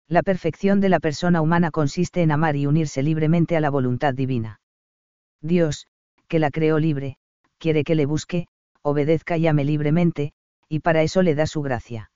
[0.09, 4.13] La perfección de la persona humana consiste en amar y unirse libremente a la voluntad
[4.13, 4.59] divina.
[5.41, 5.87] Dios,
[6.27, 7.17] que la creó libre,
[7.65, 8.45] quiere que le busque,
[8.83, 10.33] obedezca y ame libremente,
[10.69, 12.11] y para eso le da su gracia.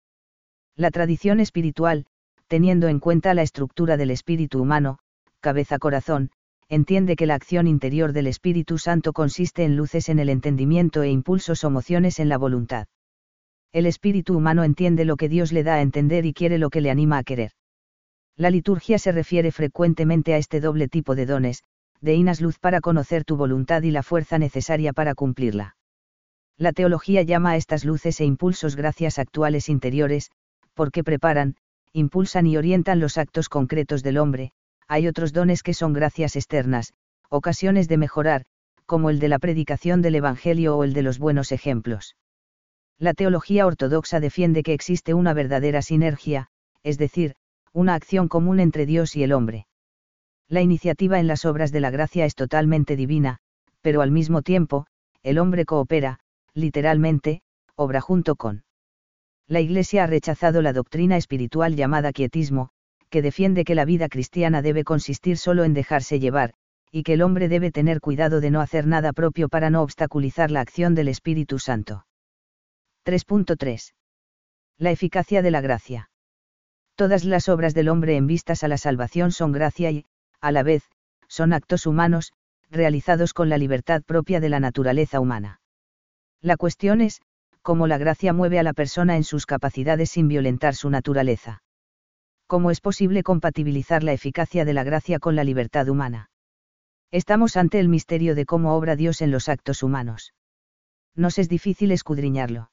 [0.76, 2.06] La tradición espiritual,
[2.48, 5.00] teniendo en cuenta la estructura del espíritu humano,
[5.40, 6.30] cabeza-corazón,
[6.68, 11.10] entiende que la acción interior del Espíritu Santo consiste en luces en el entendimiento e
[11.10, 12.86] impulsos o mociones en la voluntad.
[13.72, 16.82] El espíritu humano entiende lo que Dios le da a entender y quiere lo que
[16.82, 17.54] le anima a querer.
[18.38, 21.64] La liturgia se refiere frecuentemente a este doble tipo de dones,
[22.02, 25.76] de inas luz para conocer tu voluntad y la fuerza necesaria para cumplirla.
[26.58, 30.32] La teología llama a estas luces e impulsos gracias actuales interiores,
[30.74, 31.56] porque preparan,
[31.94, 34.52] impulsan y orientan los actos concretos del hombre,
[34.88, 36.94] hay otros dones que son gracias externas,
[37.30, 38.46] ocasiones de mejorar,
[38.86, 42.16] como el de la predicación del Evangelio o el de los buenos ejemplos.
[42.98, 46.48] La teología ortodoxa defiende que existe una verdadera sinergia,
[46.84, 47.36] es decir,
[47.72, 49.68] una acción común entre Dios y el hombre.
[50.50, 53.38] La iniciativa en las obras de la gracia es totalmente divina,
[53.82, 54.88] pero al mismo tiempo,
[55.22, 56.20] el hombre coopera,
[56.56, 57.42] literalmente,
[57.76, 58.64] obra junto con.
[59.48, 62.72] La Iglesia ha rechazado la doctrina espiritual llamada quietismo,
[63.10, 66.54] que defiende que la vida cristiana debe consistir solo en dejarse llevar,
[66.92, 70.50] y que el hombre debe tener cuidado de no hacer nada propio para no obstaculizar
[70.50, 72.06] la acción del Espíritu Santo.
[73.06, 73.94] 3.3.
[74.78, 76.10] La eficacia de la gracia.
[76.96, 80.06] Todas las obras del hombre en vistas a la salvación son gracia y,
[80.42, 80.84] a la vez,
[81.28, 82.34] son actos humanos,
[82.70, 85.62] realizados con la libertad propia de la naturaleza humana.
[86.42, 87.22] La cuestión es,
[87.62, 91.62] cómo la gracia mueve a la persona en sus capacidades sin violentar su naturaleza.
[92.48, 96.30] ¿Cómo es posible compatibilizar la eficacia de la gracia con la libertad humana?
[97.12, 100.34] Estamos ante el misterio de cómo obra Dios en los actos humanos.
[101.16, 102.72] Nos es difícil escudriñarlo.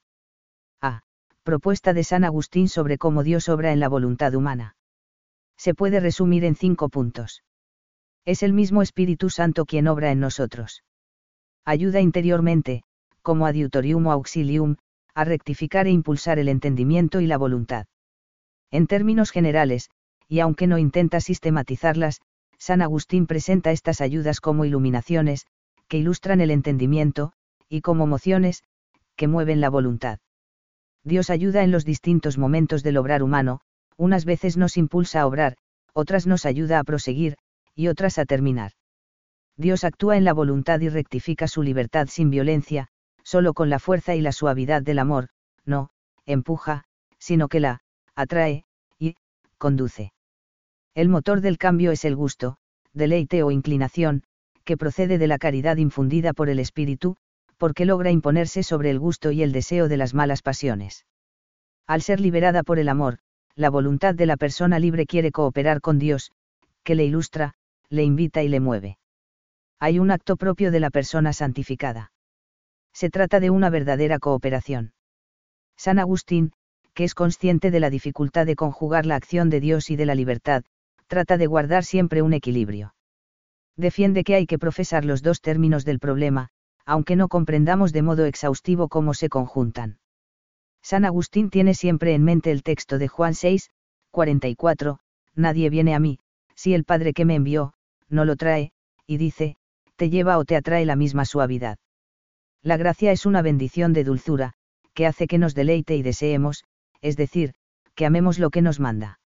[0.80, 1.02] A.
[1.42, 4.76] Propuesta de San Agustín sobre cómo Dios obra en la voluntad humana.
[5.56, 7.42] Se puede resumir en cinco puntos.
[8.26, 10.82] Es el mismo Espíritu Santo quien obra en nosotros.
[11.64, 12.82] Ayuda interiormente,
[13.22, 14.76] como adiutorium o auxilium,
[15.14, 17.86] a rectificar e impulsar el entendimiento y la voluntad.
[18.72, 19.90] En términos generales,
[20.28, 22.20] y aunque no intenta sistematizarlas,
[22.58, 25.46] San Agustín presenta estas ayudas como iluminaciones,
[25.86, 27.32] que ilustran el entendimiento,
[27.68, 28.64] y como mociones,
[29.14, 30.18] que mueven la voluntad.
[31.04, 33.60] Dios ayuda en los distintos momentos del obrar humano,
[33.96, 35.56] unas veces nos impulsa a obrar,
[35.92, 37.36] otras nos ayuda a proseguir,
[37.76, 38.72] y otras a terminar.
[39.56, 42.88] Dios actúa en la voluntad y rectifica su libertad sin violencia,
[43.22, 45.28] solo con la fuerza y la suavidad del amor,
[45.64, 45.90] no,
[46.24, 46.84] empuja,
[47.18, 47.80] sino que la,
[48.14, 48.64] atrae,
[48.98, 49.14] y,
[49.58, 50.12] conduce.
[50.94, 52.56] El motor del cambio es el gusto,
[52.92, 54.22] deleite o inclinación,
[54.64, 57.16] que procede de la caridad infundida por el espíritu,
[57.58, 61.06] porque logra imponerse sobre el gusto y el deseo de las malas pasiones.
[61.86, 63.18] Al ser liberada por el amor,
[63.54, 66.32] la voluntad de la persona libre quiere cooperar con Dios,
[66.82, 67.54] que le ilustra,
[67.90, 68.98] le invita y le mueve.
[69.78, 72.12] Hay un acto propio de la persona santificada.
[72.92, 74.94] Se trata de una verdadera cooperación.
[75.76, 76.52] San Agustín,
[76.94, 80.14] que es consciente de la dificultad de conjugar la acción de Dios y de la
[80.14, 80.64] libertad,
[81.06, 82.94] trata de guardar siempre un equilibrio.
[83.76, 86.48] Defiende que hay que profesar los dos términos del problema,
[86.86, 89.98] aunque no comprendamos de modo exhaustivo cómo se conjuntan.
[90.82, 93.70] San Agustín tiene siempre en mente el texto de Juan 6,
[94.10, 94.98] 44,
[95.34, 96.18] Nadie viene a mí,
[96.54, 97.74] si el Padre que me envió,
[98.08, 98.72] no lo trae,
[99.06, 99.56] y dice,
[99.96, 101.78] te lleva o te atrae la misma suavidad.
[102.62, 104.52] La gracia es una bendición de dulzura,
[104.94, 106.64] que hace que nos deleite y deseemos,
[107.00, 107.54] es decir,
[107.94, 109.20] que amemos lo que nos manda.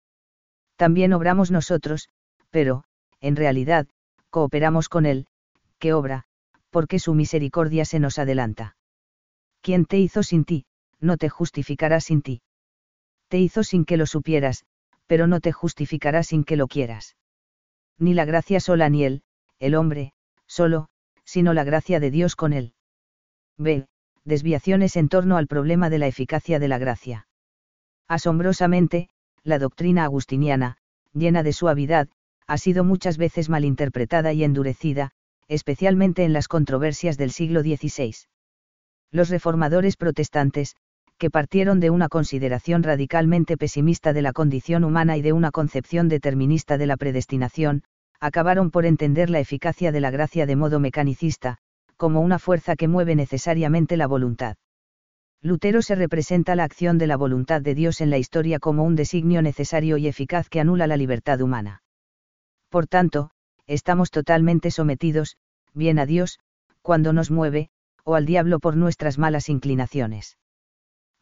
[0.77, 2.09] También obramos nosotros,
[2.51, 2.85] pero,
[3.21, 3.87] en realidad,
[4.31, 5.27] cooperamos con Él,
[5.79, 6.25] que obra,
[6.71, 8.77] porque su misericordia se nos adelanta.
[9.61, 10.67] Quien te hizo sin ti,
[11.01, 12.43] no te justificará sin ti.
[13.29, 14.65] Te hizo sin que lo supieras,
[15.07, 17.17] pero no te justificará sin que lo quieras.
[17.99, 19.23] Ni la gracia sola ni él,
[19.59, 20.13] el hombre,
[20.47, 20.89] solo,
[21.25, 22.73] sino la gracia de Dios con él.
[23.57, 23.87] B.
[24.25, 27.27] Desviaciones en torno al problema de la eficacia de la gracia.
[28.07, 29.09] Asombrosamente,
[29.43, 30.77] la doctrina agustiniana,
[31.13, 32.09] llena de suavidad,
[32.47, 35.11] ha sido muchas veces malinterpretada y endurecida,
[35.49, 38.15] especialmente en las controversias del siglo XVI.
[39.11, 40.77] Los reformadores protestantes,
[41.19, 46.09] que partieron de una consideración radicalmente pesimista de la condición humana y de una concepción
[46.09, 47.83] determinista de la predestinación,
[48.21, 51.59] acabaron por entender la eficacia de la gracia de modo mecanicista,
[51.97, 54.57] como una fuerza que mueve necesariamente la voluntad.
[55.43, 58.97] Lutero se representa la acción de la voluntad de Dios en la historia como un
[58.97, 61.83] designio necesario y eficaz que anula la libertad humana.
[62.71, 63.31] Por tanto,
[63.67, 65.37] estamos totalmente sometidos,
[65.75, 66.39] bien a Dios,
[66.83, 67.71] cuando nos mueve,
[68.05, 70.37] o al diablo por nuestras malas inclinaciones.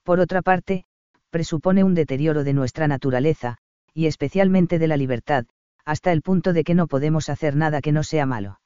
[0.07, 0.85] Por otra parte,
[1.31, 3.59] presupone un deterioro de nuestra naturaleza,
[3.93, 5.47] y especialmente de la libertad,
[5.85, 8.61] hasta el punto de que no podemos hacer nada que no sea malo.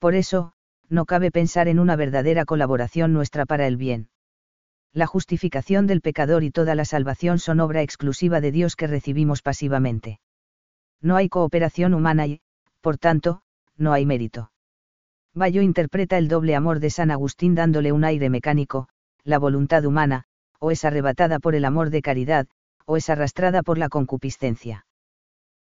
[0.00, 0.52] Por eso,
[0.88, 4.10] no cabe pensar en una verdadera colaboración nuestra para el bien
[4.92, 9.42] la justificación del pecador y toda la salvación son obra exclusiva de Dios que recibimos
[9.42, 10.18] pasivamente.
[11.00, 12.40] No hay cooperación humana y,
[12.80, 13.42] por tanto,
[13.76, 14.50] no hay mérito.
[15.34, 18.88] Bayo interpreta el doble amor de San Agustín dándole un aire mecánico,
[19.22, 20.24] la voluntad humana,
[20.58, 22.46] o es arrebatada por el amor de caridad,
[22.84, 24.86] o es arrastrada por la concupiscencia.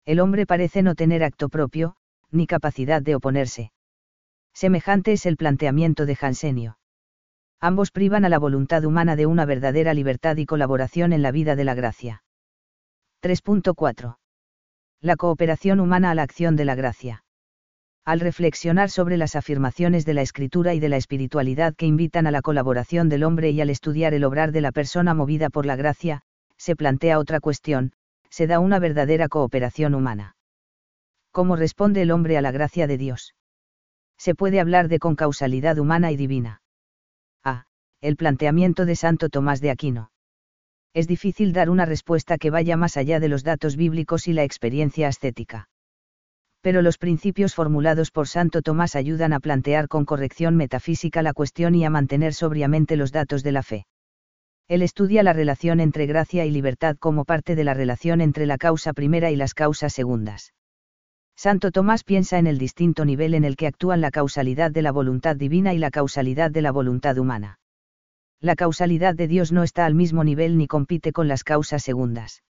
[0.05, 1.97] El hombre parece no tener acto propio,
[2.31, 3.73] ni capacidad de oponerse.
[4.55, 6.79] Semejante es el planteamiento de Jansenio.
[7.61, 11.57] Ambos privan a la voluntad humana de una verdadera libertad y colaboración en la vida
[11.57, 12.23] de la gracia.
[13.23, 14.17] 3.4.
[15.03, 17.26] La cooperación humana a la acción de la gracia.
[18.07, 22.31] Al reflexionar sobre las afirmaciones de la escritura y de la espiritualidad que invitan a
[22.31, 25.77] la colaboración del hombre y al estudiar el obrar de la persona movida por la
[25.77, 26.23] gracia,
[26.57, 27.93] se plantea otra cuestión,
[28.31, 30.37] se da una verdadera cooperación humana.
[31.33, 33.35] ¿Cómo responde el hombre a la gracia de Dios?
[34.17, 36.63] Se puede hablar de concausalidad humana y divina
[38.01, 40.11] el planteamiento de Santo Tomás de Aquino.
[40.95, 44.45] Es difícil dar una respuesta que vaya más allá de los datos bíblicos y la
[44.45, 45.69] experiencia ascética.
[46.67, 51.77] Pero los principios formulados por Santo Tomás ayudan a plantear con corrección metafísica la cuestión
[51.77, 53.87] y a mantener sobriamente los datos de la fe.
[54.67, 58.59] Él estudia la relación entre gracia y libertad como parte de la relación entre la
[58.59, 60.55] causa primera y las causas segundas.
[61.37, 64.91] Santo Tomás piensa en el distinto nivel en el que actúan la causalidad de la
[64.91, 67.61] voluntad divina y la causalidad de la voluntad humana
[68.41, 72.43] la causalidad de Dios no está al mismo nivel ni compite con las causas segundas.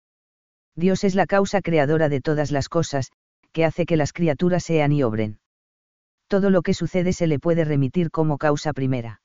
[0.75, 3.13] Dios es la causa creadora de todas las cosas,
[3.57, 5.39] que hace que las criaturas sean y obren.
[6.29, 9.23] Todo lo que sucede se le puede remitir como causa primera.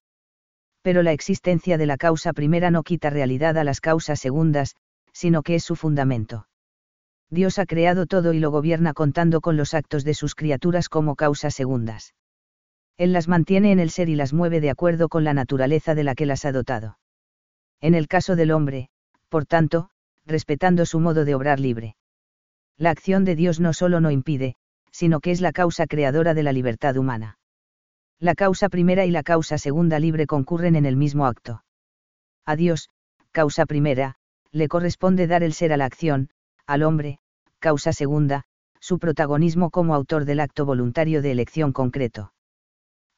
[0.82, 4.78] Pero la existencia de la causa primera no quita realidad a las causas segundas,
[5.12, 6.48] sino que es su fundamento.
[7.30, 11.18] Dios ha creado todo y lo gobierna contando con los actos de sus criaturas como
[11.18, 12.16] causas segundas.
[12.96, 16.06] Él las mantiene en el ser y las mueve de acuerdo con la naturaleza de
[16.06, 16.98] la que las ha dotado.
[17.82, 18.88] En el caso del hombre,
[19.28, 19.90] por tanto,
[20.26, 21.98] respetando su modo de obrar libre.
[22.78, 24.56] La acción de Dios no solo no impide,
[24.92, 27.38] sino que es la causa creadora de la libertad humana.
[28.20, 31.64] La causa primera y la causa segunda libre concurren en el mismo acto.
[32.46, 32.90] A Dios,
[33.32, 34.16] causa primera,
[34.52, 36.30] le corresponde dar el ser a la acción,
[36.66, 37.20] al hombre,
[37.60, 38.44] causa segunda,
[38.80, 42.32] su protagonismo como autor del acto voluntario de elección concreto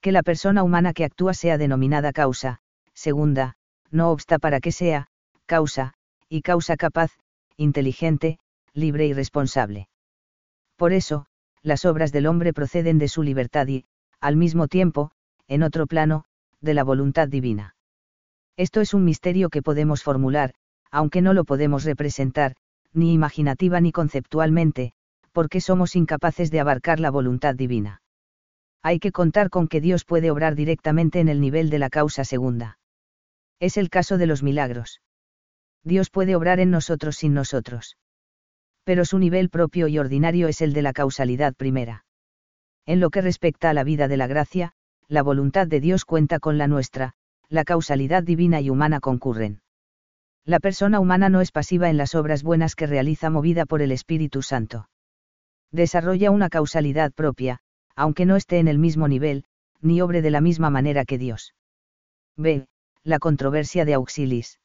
[0.03, 2.59] que la persona humana que actúa sea denominada causa,
[2.93, 3.53] segunda,
[3.89, 5.07] no obsta para que sea,
[5.45, 5.93] causa,
[6.27, 7.11] y causa capaz,
[7.55, 8.37] inteligente,
[8.73, 9.87] libre y responsable.
[10.75, 11.25] Por eso,
[11.61, 13.85] las obras del hombre proceden de su libertad y,
[14.19, 15.11] al mismo tiempo,
[15.47, 16.25] en otro plano,
[16.61, 17.75] de la voluntad divina.
[18.57, 20.53] Esto es un misterio que podemos formular,
[20.91, 22.55] aunque no lo podemos representar,
[22.93, 24.93] ni imaginativa ni conceptualmente,
[25.31, 28.01] porque somos incapaces de abarcar la voluntad divina
[28.83, 32.23] Hay que contar con que Dios puede obrar directamente en el nivel de la causa
[32.23, 32.77] segunda.
[33.59, 35.01] Es el caso de los milagros.
[35.83, 37.97] Dios puede obrar en nosotros sin nosotros.
[38.83, 42.05] Pero su nivel propio y ordinario es el de la causalidad primera.
[42.85, 44.73] En lo que respecta a la vida de la gracia,
[45.07, 47.13] la voluntad de Dios cuenta con la nuestra,
[47.49, 49.61] la causalidad divina y humana concurren.
[50.45, 53.91] La persona humana no es pasiva en las obras buenas que realiza movida por el
[53.91, 54.89] Espíritu Santo.
[55.71, 57.59] Desarrolla una causalidad propia,
[57.95, 59.45] aunque no esté en el mismo nivel,
[59.81, 61.53] ni obre de la misma manera que Dios.
[62.35, 62.65] B.
[63.03, 64.59] La controversia de Auxilis.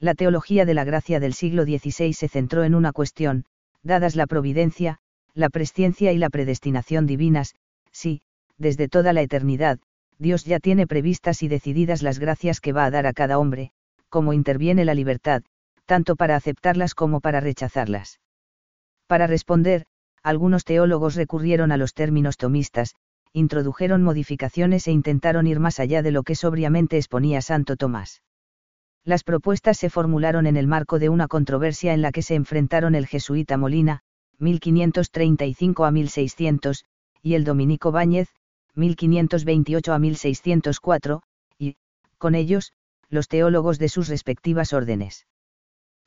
[0.00, 3.44] La teología de la gracia del siglo XVI se centró en una cuestión,
[3.82, 4.98] dadas la providencia,
[5.34, 7.54] la presciencia y la predestinación divinas,
[7.92, 8.22] si,
[8.56, 9.78] desde toda la eternidad,
[10.18, 13.72] Dios ya tiene previstas y decididas las gracias que va a dar a cada hombre,
[14.08, 15.42] cómo interviene la libertad,
[15.84, 18.20] tanto para aceptarlas como para rechazarlas.
[19.06, 19.84] Para responder,
[20.22, 22.94] algunos teólogos recurrieron a los términos tomistas,
[23.34, 28.22] introdujeron modificaciones e intentaron ir más allá de lo que sobriamente exponía Santo Tomás.
[29.04, 32.94] Las propuestas se formularon en el marco de una controversia en la que se enfrentaron
[32.94, 34.00] el jesuita Molina,
[34.38, 36.84] 1535 a 1600,
[37.22, 38.28] y el dominico Báñez,
[38.74, 41.22] 1528 a 1604,
[41.58, 41.76] y,
[42.18, 42.72] con ellos,
[43.08, 45.26] los teólogos de sus respectivas órdenes.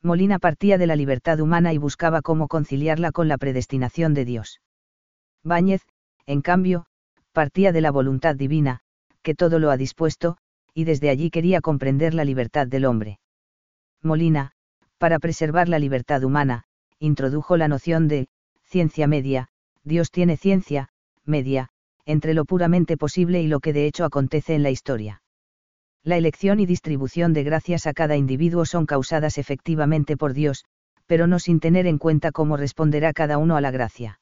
[0.02, 4.62] Molina partía de la libertad humana y buscaba cómo conciliarla con la predestinación de Dios.
[5.44, 5.82] Báñez,
[6.26, 6.86] en cambio,
[7.32, 8.82] partía de la voluntad divina,
[9.22, 10.38] que todo lo ha dispuesto,
[10.74, 13.20] y desde allí quería comprender la libertad del hombre.
[14.02, 14.52] Molina,
[14.98, 16.64] para preservar la libertad humana,
[17.00, 18.28] introdujo la noción de,
[18.64, 19.50] ciencia media,
[19.84, 20.90] Dios tiene ciencia,
[21.26, 21.70] media,
[22.06, 25.22] entre lo puramente posible y lo que de hecho acontece en la historia.
[26.04, 30.66] La elección y distribución de gracias a cada individuo son causadas efectivamente por Dios,
[31.06, 34.20] pero no sin tener en cuenta cómo responderá cada uno a la gracia.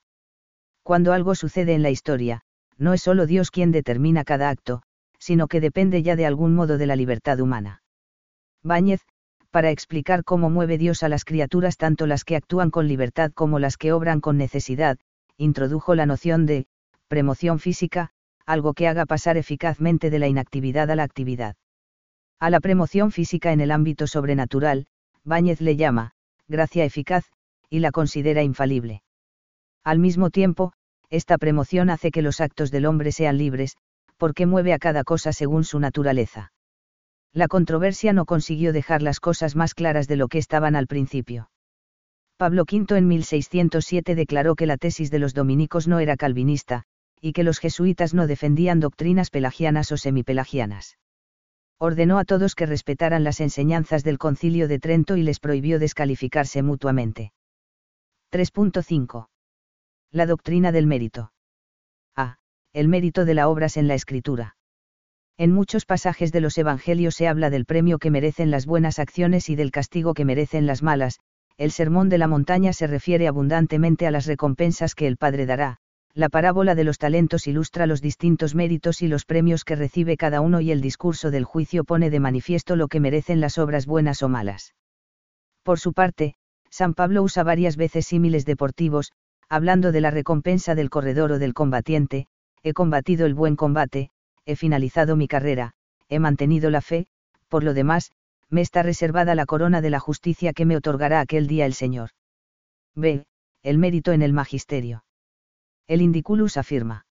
[0.83, 2.41] Cuando algo sucede en la historia,
[2.77, 4.83] no es solo Dios quien determina cada acto,
[5.21, 7.83] sino que depende ya de algún modo de la libertad humana.
[8.63, 9.01] Báñez,
[9.51, 13.59] para explicar cómo mueve Dios a las criaturas tanto las que actúan con libertad como
[13.59, 14.97] las que obran con necesidad,
[15.37, 16.65] introdujo la noción de,
[17.07, 18.09] premoción física,
[18.47, 21.55] algo que haga pasar eficazmente de la inactividad a la actividad.
[22.39, 24.87] A la premoción física en el ámbito sobrenatural,
[25.23, 26.13] Báñez le llama,
[26.47, 27.25] gracia eficaz,
[27.69, 29.03] y la considera infalible.
[29.83, 30.73] Al mismo tiempo,
[31.11, 33.77] esta premoción hace que los actos del hombre sean libres,
[34.21, 36.53] porque mueve a cada cosa según su naturaleza.
[37.33, 41.49] La controversia no consiguió dejar las cosas más claras de lo que estaban al principio.
[42.37, 46.83] Pablo V en 1607 declaró que la tesis de los dominicos no era calvinista,
[47.19, 50.99] y que los jesuitas no defendían doctrinas pelagianas o semipelagianas.
[51.79, 56.61] Ordenó a todos que respetaran las enseñanzas del concilio de Trento y les prohibió descalificarse
[56.61, 57.33] mutuamente.
[58.31, 59.29] 3.5.
[60.11, 61.31] La doctrina del mérito.
[62.73, 64.55] El mérito de la obras en la escritura.
[65.37, 69.49] En muchos pasajes de los Evangelios se habla del premio que merecen las buenas acciones
[69.49, 71.19] y del castigo que merecen las malas,
[71.57, 75.79] el sermón de la montaña se refiere abundantemente a las recompensas que el Padre dará,
[76.13, 80.39] la parábola de los talentos ilustra los distintos méritos y los premios que recibe cada
[80.39, 84.23] uno y el discurso del juicio pone de manifiesto lo que merecen las obras buenas
[84.23, 84.75] o malas.
[85.63, 86.35] Por su parte,
[86.69, 89.11] San Pablo usa varias veces símiles deportivos,
[89.49, 92.27] hablando de la recompensa del corredor o del combatiente,
[92.63, 94.09] he combatido el buen combate,
[94.45, 95.73] he finalizado mi carrera,
[96.09, 97.07] he mantenido la fe,
[97.47, 98.11] por lo demás,
[98.49, 102.09] me está reservada la corona de la justicia que me otorgará aquel día el Señor.
[102.95, 103.25] B.
[103.63, 105.05] El mérito en el magisterio.
[105.87, 107.05] El Indiculus afirma.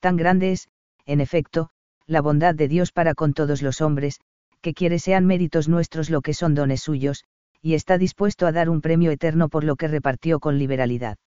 [0.00, 0.68] Tan grande es,
[1.06, 1.70] en efecto,
[2.06, 4.20] la bondad de Dios para con todos los hombres,
[4.60, 7.24] que quiere sean méritos nuestros lo que son dones suyos,
[7.62, 11.18] y está dispuesto a dar un premio eterno por lo que repartió con liberalidad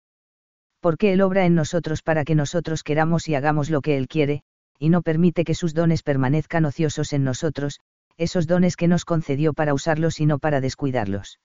[0.83, 4.41] porque Él obra en nosotros para que nosotros queramos y hagamos lo que Él quiere,
[4.77, 7.79] y no permite que sus dones permanezcan ociosos en nosotros,
[8.17, 11.39] esos dones que nos concedió para usarlos y no para descuidarlos.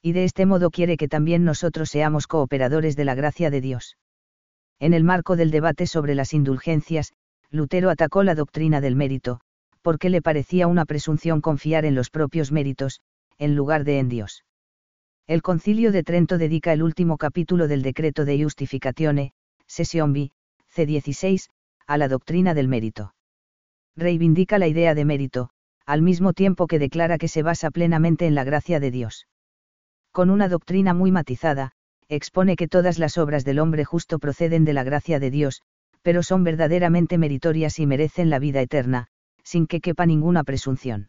[0.00, 3.98] Y de este modo quiere que también nosotros seamos cooperadores de la gracia de Dios.
[4.80, 7.12] En el marco del debate sobre las indulgencias,
[7.50, 9.40] Lutero atacó la doctrina del mérito,
[9.82, 13.02] porque le parecía una presunción confiar en los propios méritos,
[13.36, 14.42] en lugar de en Dios.
[15.26, 19.32] El Concilio de Trento dedica el último capítulo del decreto de Justificatione,
[19.66, 20.32] sesión B,
[20.70, 21.48] C16,
[21.86, 23.14] a la doctrina del mérito.
[23.96, 25.48] Reivindica la idea de mérito,
[25.86, 29.26] al mismo tiempo que declara que se basa plenamente en la gracia de Dios.
[30.12, 31.72] Con una doctrina muy matizada,
[32.10, 35.62] expone que todas las obras del hombre justo proceden de la gracia de Dios,
[36.02, 39.06] pero son verdaderamente meritorias y merecen la vida eterna,
[39.42, 41.08] sin que quepa ninguna presunción.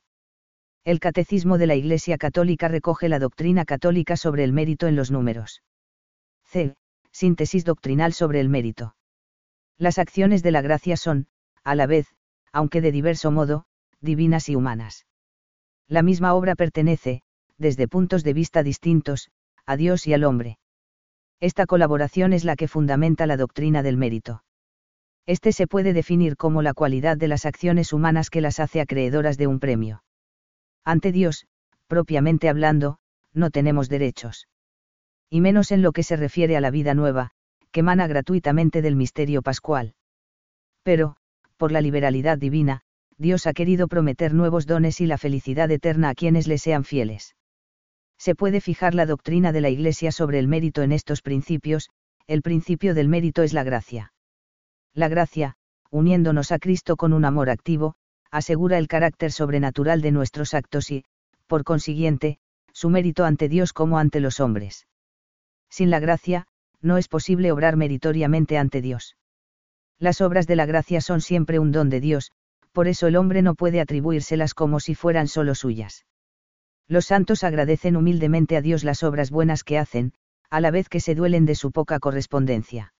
[0.86, 5.10] El Catecismo de la Iglesia Católica recoge la doctrina católica sobre el mérito en los
[5.10, 5.64] números.
[6.44, 6.76] C.
[7.12, 8.96] Síntesis doctrinal sobre el mérito.
[9.80, 11.26] Las acciones de la gracia son,
[11.64, 12.14] a la vez,
[12.54, 13.66] aunque de diverso modo,
[14.00, 15.08] divinas y humanas.
[15.88, 17.24] La misma obra pertenece,
[17.58, 19.32] desde puntos de vista distintos,
[19.66, 20.60] a Dios y al hombre.
[21.40, 24.44] Esta colaboración es la que fundamenta la doctrina del mérito.
[25.26, 29.40] Este se puede definir como la cualidad de las acciones humanas que las hace acreedoras
[29.40, 30.04] de un premio.
[30.86, 31.48] Ante Dios,
[31.88, 33.00] propiamente hablando,
[33.34, 34.48] no tenemos derechos.
[35.30, 37.32] Y menos en lo que se refiere a la vida nueva,
[37.72, 39.96] que emana gratuitamente del misterio pascual.
[40.84, 41.18] Pero,
[41.58, 42.82] por la liberalidad divina,
[43.18, 47.36] Dios ha querido prometer nuevos dones y la felicidad eterna a quienes le sean fieles.
[48.18, 51.90] Se puede fijar la doctrina de la Iglesia sobre el mérito en estos principios,
[52.28, 54.14] el principio del mérito es la gracia.
[54.94, 55.56] La gracia,
[55.90, 57.96] uniéndonos a Cristo con un amor activo,
[58.36, 61.06] asegura el carácter sobrenatural de nuestros actos y,
[61.48, 62.38] por consiguiente,
[62.74, 64.88] su mérito ante Dios como ante los hombres.
[65.70, 66.46] Sin la gracia,
[66.82, 69.16] no es posible obrar meritoriamente ante Dios.
[70.00, 72.34] Las obras de la gracia son siempre un don de Dios,
[72.74, 76.06] por eso el hombre no puede atribuírselas como si fueran solo suyas.
[76.90, 80.12] Los santos agradecen humildemente a Dios las obras buenas que hacen,
[80.50, 82.94] a la vez que se duelen de su poca correspondencia.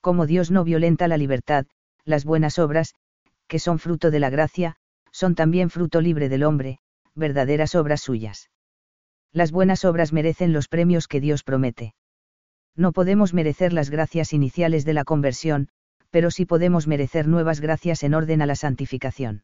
[0.00, 1.66] Como Dios no violenta la libertad,
[2.04, 2.94] las buenas obras,
[3.48, 4.76] que son fruto de la gracia,
[5.10, 6.78] son también fruto libre del hombre,
[7.14, 8.50] verdaderas obras suyas.
[9.32, 11.94] Las buenas obras merecen los premios que Dios promete.
[12.76, 15.68] No podemos merecer las gracias iniciales de la conversión,
[16.10, 19.42] pero sí podemos merecer nuevas gracias en orden a la santificación.